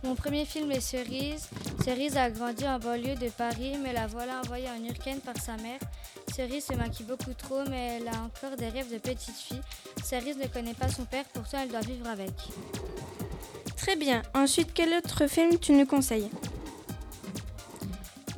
Mon 0.01 0.15
premier 0.15 0.45
film 0.45 0.71
est 0.71 0.79
Cerise. 0.79 1.49
Cerise 1.83 2.15
a 2.15 2.29
grandi 2.29 2.65
en 2.65 2.79
banlieue 2.79 3.15
de 3.15 3.27
Paris, 3.27 3.73
mais 3.83 3.91
la 3.91 4.07
voilà 4.07 4.39
envoyée 4.39 4.69
en 4.69 4.81
Urken 4.81 5.19
par 5.19 5.35
sa 5.35 5.57
mère. 5.57 5.81
Cerise 6.33 6.67
se 6.67 6.73
maquille 6.75 7.07
beaucoup 7.07 7.33
trop, 7.33 7.65
mais 7.69 7.97
elle 7.99 8.07
a 8.07 8.23
encore 8.23 8.55
des 8.57 8.69
rêves 8.69 8.89
de 8.89 8.99
petite 8.99 9.35
fille. 9.35 9.61
Cerise 10.01 10.37
ne 10.37 10.47
connaît 10.47 10.75
pas 10.75 10.87
son 10.87 11.03
père, 11.03 11.25
pourtant 11.33 11.57
elle 11.61 11.69
doit 11.69 11.81
vivre 11.81 12.07
avec. 12.07 12.31
Très 13.81 13.95
bien. 13.95 14.21
Ensuite, 14.33 14.73
quel 14.73 14.93
autre 14.93 15.27
film 15.27 15.57
tu 15.57 15.71
nous 15.71 15.85
conseilles 15.85 16.29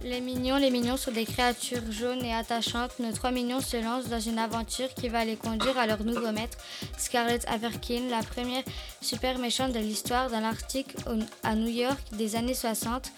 Les 0.03 0.21
mignons, 0.21 0.57
les 0.57 0.69
mignons 0.69 0.98
sont 0.98 1.12
des 1.12 1.25
créatures 1.25 1.91
jaunes 1.91 2.24
et 2.24 2.33
attachantes. 2.33 2.91
Nos 3.00 3.12
trois 3.12 3.31
mignons 3.31 3.60
se 3.60 3.77
lancent 3.77 4.07
dans 4.07 4.19
une 4.19 4.38
aventure 4.38 4.93
qui 4.93 5.10
va 5.10 5.25
les 5.25 5.36
conduire 5.36 5.77
à 5.79 5.88
leur 5.88 6.03
nouveau 6.03 6.31
maître, 6.31 6.57
Scarlett 6.98 7.43
Averkin, 7.48 8.07
la 8.10 8.21
première 8.21 8.63
super 9.01 9.39
méchante 9.39 9.74
de 9.74 9.79
l'histoire 9.79 10.29
dans 10.29 10.41
l'Arctique 10.41 10.95
à 11.41 11.55
New 11.55 11.69
York 11.69 12.00
des 12.13 12.36
années 12.36 12.53
60. 12.53 13.12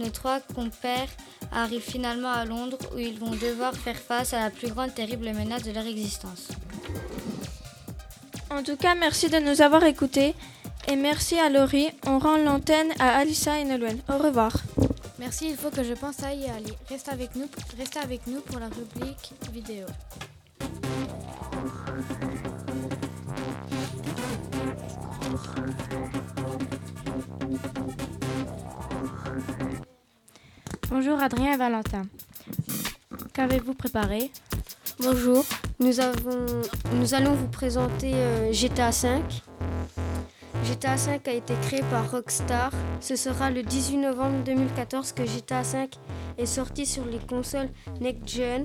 Nos 0.00 0.10
trois 0.10 0.40
compères 0.40 1.08
arrivent 1.52 1.80
finalement 1.88 2.32
à 2.32 2.44
Londres 2.44 2.78
où 2.94 2.98
ils 2.98 3.18
vont 3.18 3.30
devoir 3.30 3.74
faire 3.74 3.96
face 3.96 4.34
à 4.34 4.40
la 4.40 4.50
plus 4.50 4.68
grande 4.68 4.92
terrible 4.92 5.32
menace 5.32 5.62
de 5.62 5.70
leur 5.70 5.86
existence. 5.86 6.48
En 8.50 8.64
tout 8.64 8.76
cas, 8.76 8.96
merci 8.96 9.28
de 9.28 9.38
nous 9.38 9.62
avoir 9.62 9.84
écoutés. 9.84 10.34
Et 10.88 10.96
merci 10.96 11.38
à 11.38 11.48
Laurie. 11.48 11.88
On 12.06 12.18
rend 12.18 12.36
l'antenne 12.36 12.92
à 12.98 13.18
Alissa 13.18 13.58
et 13.58 13.64
Nolwenn. 13.64 13.98
Au 14.08 14.18
revoir. 14.18 14.52
Merci, 15.18 15.50
il 15.50 15.56
faut 15.56 15.70
que 15.70 15.84
je 15.84 15.92
pense 15.94 16.22
à 16.22 16.32
y 16.32 16.46
aller. 16.46 16.72
Reste 16.88 17.08
avec 17.10 17.36
nous, 17.36 17.46
restez 17.78 17.98
avec 17.98 18.26
nous 18.26 18.40
pour 18.40 18.58
la 18.58 18.68
rubrique 18.68 19.32
vidéo. 19.52 19.86
Bonjour 30.88 31.20
Adrien 31.20 31.52
et 31.52 31.56
Valentin. 31.56 32.06
Qu'avez-vous 33.34 33.74
préparé? 33.74 34.30
Bonjour, 35.00 35.44
nous, 35.78 36.00
avons, 36.00 36.46
nous 36.94 37.14
allons 37.14 37.34
vous 37.34 37.48
présenter 37.48 38.12
euh, 38.14 38.52
GTA 38.52 38.90
V. 38.90 39.20
GTA 40.80 40.96
V 40.96 41.20
a 41.26 41.32
été 41.32 41.54
créé 41.60 41.82
par 41.90 42.10
Rockstar. 42.10 42.72
Ce 43.02 43.14
sera 43.14 43.50
le 43.50 43.62
18 43.62 43.98
novembre 43.98 44.42
2014 44.44 45.12
que 45.12 45.26
GTA 45.26 45.60
V 45.60 45.90
est 46.38 46.46
sorti 46.46 46.86
sur 46.86 47.04
les 47.04 47.18
consoles 47.18 47.68
Next 48.00 48.26
Gen. 48.26 48.64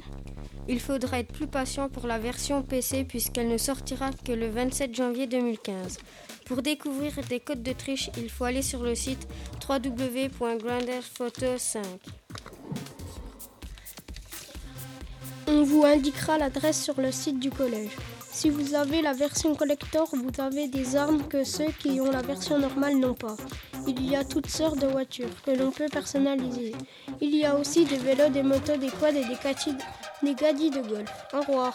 Il 0.69 0.79
faudra 0.79 1.19
être 1.19 1.33
plus 1.33 1.47
patient 1.47 1.89
pour 1.89 2.07
la 2.07 2.17
version 2.17 2.63
PC 2.63 3.03
puisqu'elle 3.03 3.49
ne 3.49 3.57
sortira 3.57 4.11
que 4.23 4.31
le 4.31 4.47
27 4.47 4.95
janvier 4.95 5.27
2015. 5.27 5.97
Pour 6.45 6.61
découvrir 6.61 7.11
des 7.27 7.41
codes 7.41 7.63
de 7.63 7.73
triche, 7.73 8.09
il 8.17 8.29
faut 8.29 8.45
aller 8.45 8.61
sur 8.61 8.81
le 8.81 8.95
site 8.95 9.27
www.granderphoto5. 9.67 11.83
On 15.47 15.63
vous 15.63 15.83
indiquera 15.83 16.37
l'adresse 16.37 16.81
sur 16.81 17.01
le 17.01 17.11
site 17.11 17.41
du 17.41 17.49
collège. 17.49 17.91
Si 18.37 18.49
vous 18.49 18.73
avez 18.75 19.01
la 19.01 19.13
version 19.13 19.55
collector, 19.55 20.09
vous 20.11 20.41
avez 20.41 20.67
des 20.67 20.97
armes 20.97 21.25
que 21.25 21.45
ceux 21.45 21.71
qui 21.79 22.01
ont 22.01 22.11
la 22.11 22.21
version 22.21 22.59
normale 22.59 22.97
n'ont 22.97 23.13
pas. 23.13 23.37
Il 23.87 24.05
y 24.11 24.13
a 24.17 24.25
toutes 24.25 24.49
sortes 24.49 24.77
de 24.79 24.87
voitures 24.87 25.29
que 25.45 25.51
l'on 25.51 25.71
peut 25.71 25.87
personnaliser. 25.89 26.75
Il 27.21 27.33
y 27.33 27.45
a 27.45 27.55
aussi 27.55 27.85
des 27.85 27.97
vélos, 27.97 28.27
des 28.29 28.43
motos, 28.43 28.75
des 28.75 28.89
quads 28.89 29.11
et 29.15 29.23
des, 29.25 29.35
cati- 29.35 29.77
des 30.21 30.35
gadis 30.35 30.69
de 30.69 30.81
golf. 30.81 31.09
Au 31.33 31.39
revoir. 31.39 31.73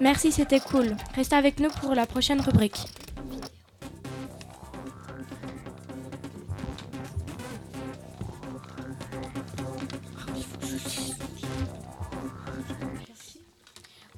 Merci, 0.00 0.32
c'était 0.32 0.60
cool. 0.60 0.96
Restez 1.14 1.36
avec 1.36 1.60
nous 1.60 1.68
pour 1.68 1.94
la 1.94 2.06
prochaine 2.06 2.40
rubrique. 2.40 2.86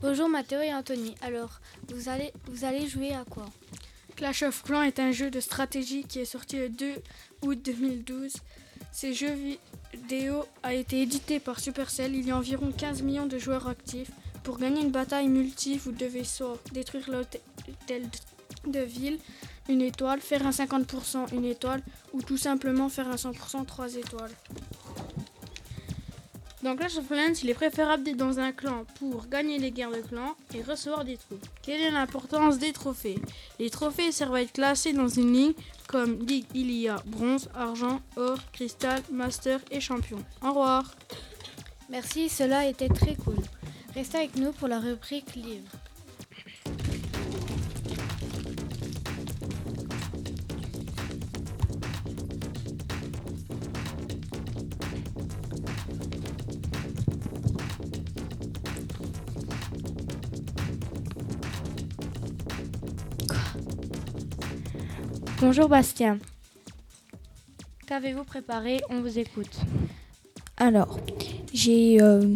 Bonjour 0.02 0.28
Mathéo 0.28 0.60
et 0.60 0.74
Anthony. 0.74 1.14
Alors, 1.22 1.60
vous 1.94 2.08
allez, 2.08 2.32
vous 2.46 2.64
allez 2.64 2.88
jouer 2.88 3.14
à 3.14 3.24
quoi? 3.24 3.46
Clash 4.16 4.42
of 4.42 4.64
Clans 4.64 4.82
est 4.82 4.98
un 4.98 5.12
jeu 5.12 5.30
de 5.30 5.38
stratégie 5.38 6.02
qui 6.02 6.18
est 6.18 6.24
sorti 6.24 6.56
le 6.56 6.70
2 6.70 6.94
août 7.42 7.60
2012. 7.64 8.32
Ce 8.90 9.12
jeu 9.12 9.28
vidéo 9.94 10.44
a 10.64 10.74
été 10.74 11.02
édité 11.02 11.38
par 11.38 11.60
Supercell. 11.60 12.16
Il 12.16 12.26
y 12.26 12.32
a 12.32 12.36
environ 12.36 12.72
15 12.72 13.02
millions 13.02 13.26
de 13.26 13.38
joueurs 13.38 13.68
actifs. 13.68 14.10
Pour 14.42 14.58
gagner 14.58 14.80
une 14.80 14.90
bataille 14.90 15.28
multi, 15.28 15.78
vous 15.78 15.92
devez 15.92 16.24
soit 16.24 16.58
détruire 16.72 17.08
l'hôtel 17.08 18.02
de 18.66 18.80
ville, 18.80 19.20
une 19.68 19.82
étoile, 19.82 20.20
faire 20.20 20.44
un 20.44 20.50
50% 20.50 21.32
une 21.32 21.44
étoile, 21.44 21.80
ou 22.12 22.22
tout 22.22 22.38
simplement 22.38 22.88
faire 22.88 23.06
un 23.06 23.14
100% 23.14 23.66
3 23.66 23.94
étoiles. 23.94 24.32
Dans 26.62 26.76
Clash 26.76 26.96
of 26.96 27.08
Clans, 27.08 27.32
il 27.42 27.50
est 27.50 27.54
préférable 27.54 28.04
d'être 28.04 28.16
dans 28.16 28.38
un 28.38 28.52
clan 28.52 28.84
pour 29.00 29.26
gagner 29.26 29.58
les 29.58 29.72
guerres 29.72 29.90
de 29.90 30.00
clans 30.00 30.36
et 30.54 30.62
recevoir 30.62 31.04
des 31.04 31.16
troupes. 31.16 31.44
Quelle 31.60 31.80
est 31.80 31.90
l'importance 31.90 32.58
des 32.58 32.72
trophées? 32.72 33.18
Les 33.58 33.68
trophées 33.68 34.12
servent 34.12 34.36
à 34.36 34.42
être 34.42 34.52
classés 34.52 34.92
dans 34.92 35.08
une 35.08 35.32
ligne 35.32 35.52
comme 35.88 36.20
ligue 36.20 36.46
il 36.54 36.94
bronze, 37.06 37.48
argent, 37.52 38.00
or, 38.16 38.38
cristal, 38.52 39.02
master 39.10 39.58
et 39.72 39.80
champion. 39.80 40.18
Au 40.40 40.50
revoir. 40.50 40.94
Merci, 41.90 42.28
cela 42.28 42.68
était 42.68 42.88
très 42.88 43.16
cool. 43.16 43.36
Restez 43.96 44.18
avec 44.18 44.36
nous 44.36 44.52
pour 44.52 44.68
la 44.68 44.78
rubrique 44.78 45.34
livre. 45.34 45.68
Bonjour 65.42 65.68
Bastien. 65.68 66.20
Qu'avez-vous 67.88 68.22
préparé 68.22 68.80
On 68.90 69.00
vous 69.00 69.18
écoute. 69.18 69.50
Alors, 70.56 71.00
j'ai 71.52 72.00
euh, 72.00 72.32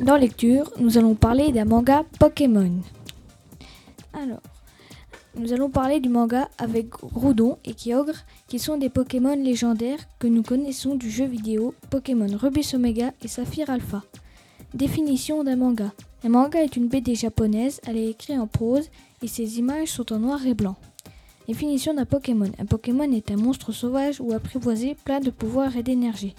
dans 0.00 0.16
lecture, 0.16 0.68
nous 0.80 0.98
allons 0.98 1.14
parler 1.14 1.52
d'un 1.52 1.66
manga 1.66 2.02
Pokémon. 2.18 2.72
Alors, 4.12 4.42
nous 5.36 5.52
allons 5.52 5.70
parler 5.70 6.00
du 6.00 6.08
manga 6.08 6.48
avec 6.58 6.88
Groudon 6.88 7.58
et 7.64 7.74
Kyogre, 7.74 8.24
qui 8.48 8.58
sont 8.58 8.76
des 8.76 8.88
Pokémon 8.88 9.36
légendaires 9.36 10.00
que 10.18 10.26
nous 10.26 10.42
connaissons 10.42 10.96
du 10.96 11.12
jeu 11.12 11.26
vidéo 11.26 11.76
Pokémon 11.90 12.36
Rubis 12.36 12.72
Omega 12.74 13.12
et 13.22 13.28
Saphir 13.28 13.70
Alpha. 13.70 14.02
Définition 14.74 15.44
d'un 15.44 15.54
manga. 15.54 15.92
Un 16.24 16.30
manga 16.30 16.60
est 16.60 16.76
une 16.76 16.88
BD 16.88 17.14
japonaise, 17.14 17.80
elle 17.86 17.98
est 17.98 18.10
écrite 18.10 18.40
en 18.40 18.48
prose 18.48 18.90
et 19.22 19.28
ses 19.28 19.60
images 19.60 19.92
sont 19.92 20.12
en 20.12 20.18
noir 20.18 20.44
et 20.44 20.54
blanc. 20.54 20.74
Définition 21.48 21.94
d'un 21.94 22.04
Pokémon. 22.04 22.52
Un 22.58 22.66
Pokémon 22.66 23.10
est 23.10 23.30
un 23.30 23.36
monstre 23.36 23.72
sauvage 23.72 24.20
ou 24.20 24.34
apprivoisé 24.34 24.94
plein 25.02 25.18
de 25.18 25.30
pouvoir 25.30 25.78
et 25.78 25.82
d'énergie. 25.82 26.34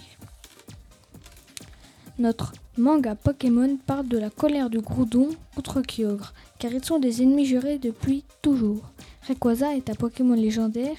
Notre 2.20 2.52
Manga 2.78 3.16
Pokémon 3.16 3.76
parle 3.84 4.06
de 4.06 4.18
la 4.18 4.30
colère 4.30 4.70
du 4.70 4.78
Groudon 4.78 5.30
contre 5.56 5.80
Kyogre, 5.82 6.32
car 6.60 6.72
ils 6.72 6.84
sont 6.84 7.00
des 7.00 7.22
ennemis 7.22 7.44
jurés 7.44 7.78
depuis 7.78 8.22
toujours. 8.40 8.82
Rayquaza 9.26 9.74
est 9.74 9.90
un 9.90 9.94
Pokémon 9.94 10.34
légendaire 10.34 10.96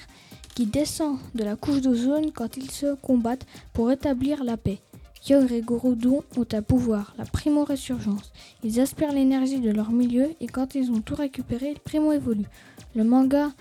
qui 0.54 0.66
descend 0.66 1.16
de 1.34 1.42
la 1.42 1.56
couche 1.56 1.80
d'ozone 1.80 2.32
quand 2.32 2.58
ils 2.58 2.70
se 2.70 2.94
combattent 2.96 3.46
pour 3.72 3.90
établir 3.90 4.44
la 4.44 4.58
paix. 4.58 4.80
Kyogre 5.22 5.52
et 5.52 5.62
Groudon 5.62 6.22
ont 6.36 6.46
un 6.52 6.62
pouvoir, 6.62 7.14
la 7.16 7.24
primo-résurgence. 7.24 8.30
Ils 8.62 8.78
aspirent 8.78 9.12
l'énergie 9.12 9.60
de 9.60 9.70
leur 9.70 9.90
milieu 9.90 10.34
et 10.40 10.48
quand 10.48 10.74
ils 10.74 10.90
ont 10.90 11.00
tout 11.00 11.14
récupéré, 11.14 11.70
ils 11.70 11.80
primo-évoluent. 11.80 12.50
Le 12.94 13.04
manga 13.04 13.52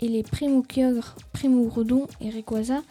et 0.00 0.08
les 0.08 0.22
Primo 0.22 0.62
Kyogre, 0.62 1.14
Primo 1.32 1.64
Groudon 1.66 2.06
et 2.20 2.30
Rayquaza. 2.30 2.82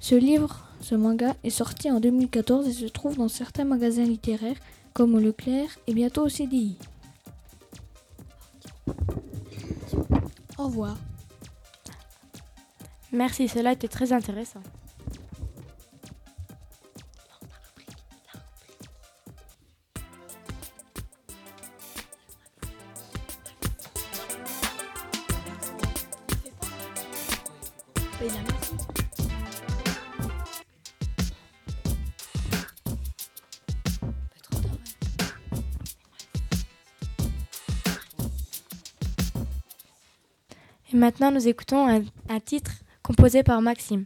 Ce 0.00 0.14
livre, 0.14 0.66
ce 0.80 0.94
manga, 0.94 1.34
est 1.44 1.50
sorti 1.50 1.90
en 1.90 2.00
2014 2.00 2.68
et 2.68 2.72
se 2.72 2.86
trouve 2.86 3.16
dans 3.16 3.28
certains 3.28 3.64
magasins 3.64 4.04
littéraires 4.04 4.56
comme 4.92 5.18
Leclerc 5.18 5.78
et 5.86 5.94
bientôt 5.94 6.24
au 6.24 6.28
CDI. 6.28 6.76
Au 10.58 10.64
revoir. 10.64 10.96
Merci, 13.12 13.48
cela 13.48 13.72
était 13.72 13.88
très 13.88 14.12
intéressant. 14.12 14.62
Et 40.92 40.96
maintenant, 40.96 41.30
nous 41.30 41.48
écoutons 41.48 41.88
un, 41.88 42.02
un 42.28 42.40
titre 42.40 42.72
composé 43.02 43.42
par 43.42 43.62
Maxime. 43.62 44.04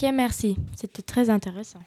Ok, 0.00 0.08
merci. 0.14 0.56
C'était 0.76 1.02
très 1.02 1.28
intéressant. 1.28 1.80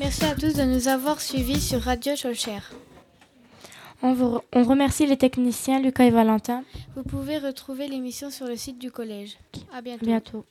Merci 0.00 0.24
à 0.24 0.34
tous 0.34 0.54
de 0.54 0.62
nous 0.62 0.88
avoir 0.88 1.20
suivis 1.20 1.60
sur 1.60 1.80
Radio 1.82 2.14
Cholcher. 2.16 2.60
On, 4.02 4.12
vous- 4.14 4.40
on 4.52 4.62
remercie 4.62 5.06
les 5.06 5.16
techniciens 5.16 5.80
Lucas 5.80 6.04
et 6.04 6.10
Valentin. 6.10 6.62
Vous 6.94 7.02
pouvez 7.02 7.38
retrouver 7.38 7.88
l'émission 7.88 8.30
sur 8.30 8.46
le 8.46 8.56
site 8.56 8.78
du 8.78 8.90
collège. 8.92 9.36
À 9.70 9.80
bientôt. 9.82 10.04
Bientôt. 10.06 10.46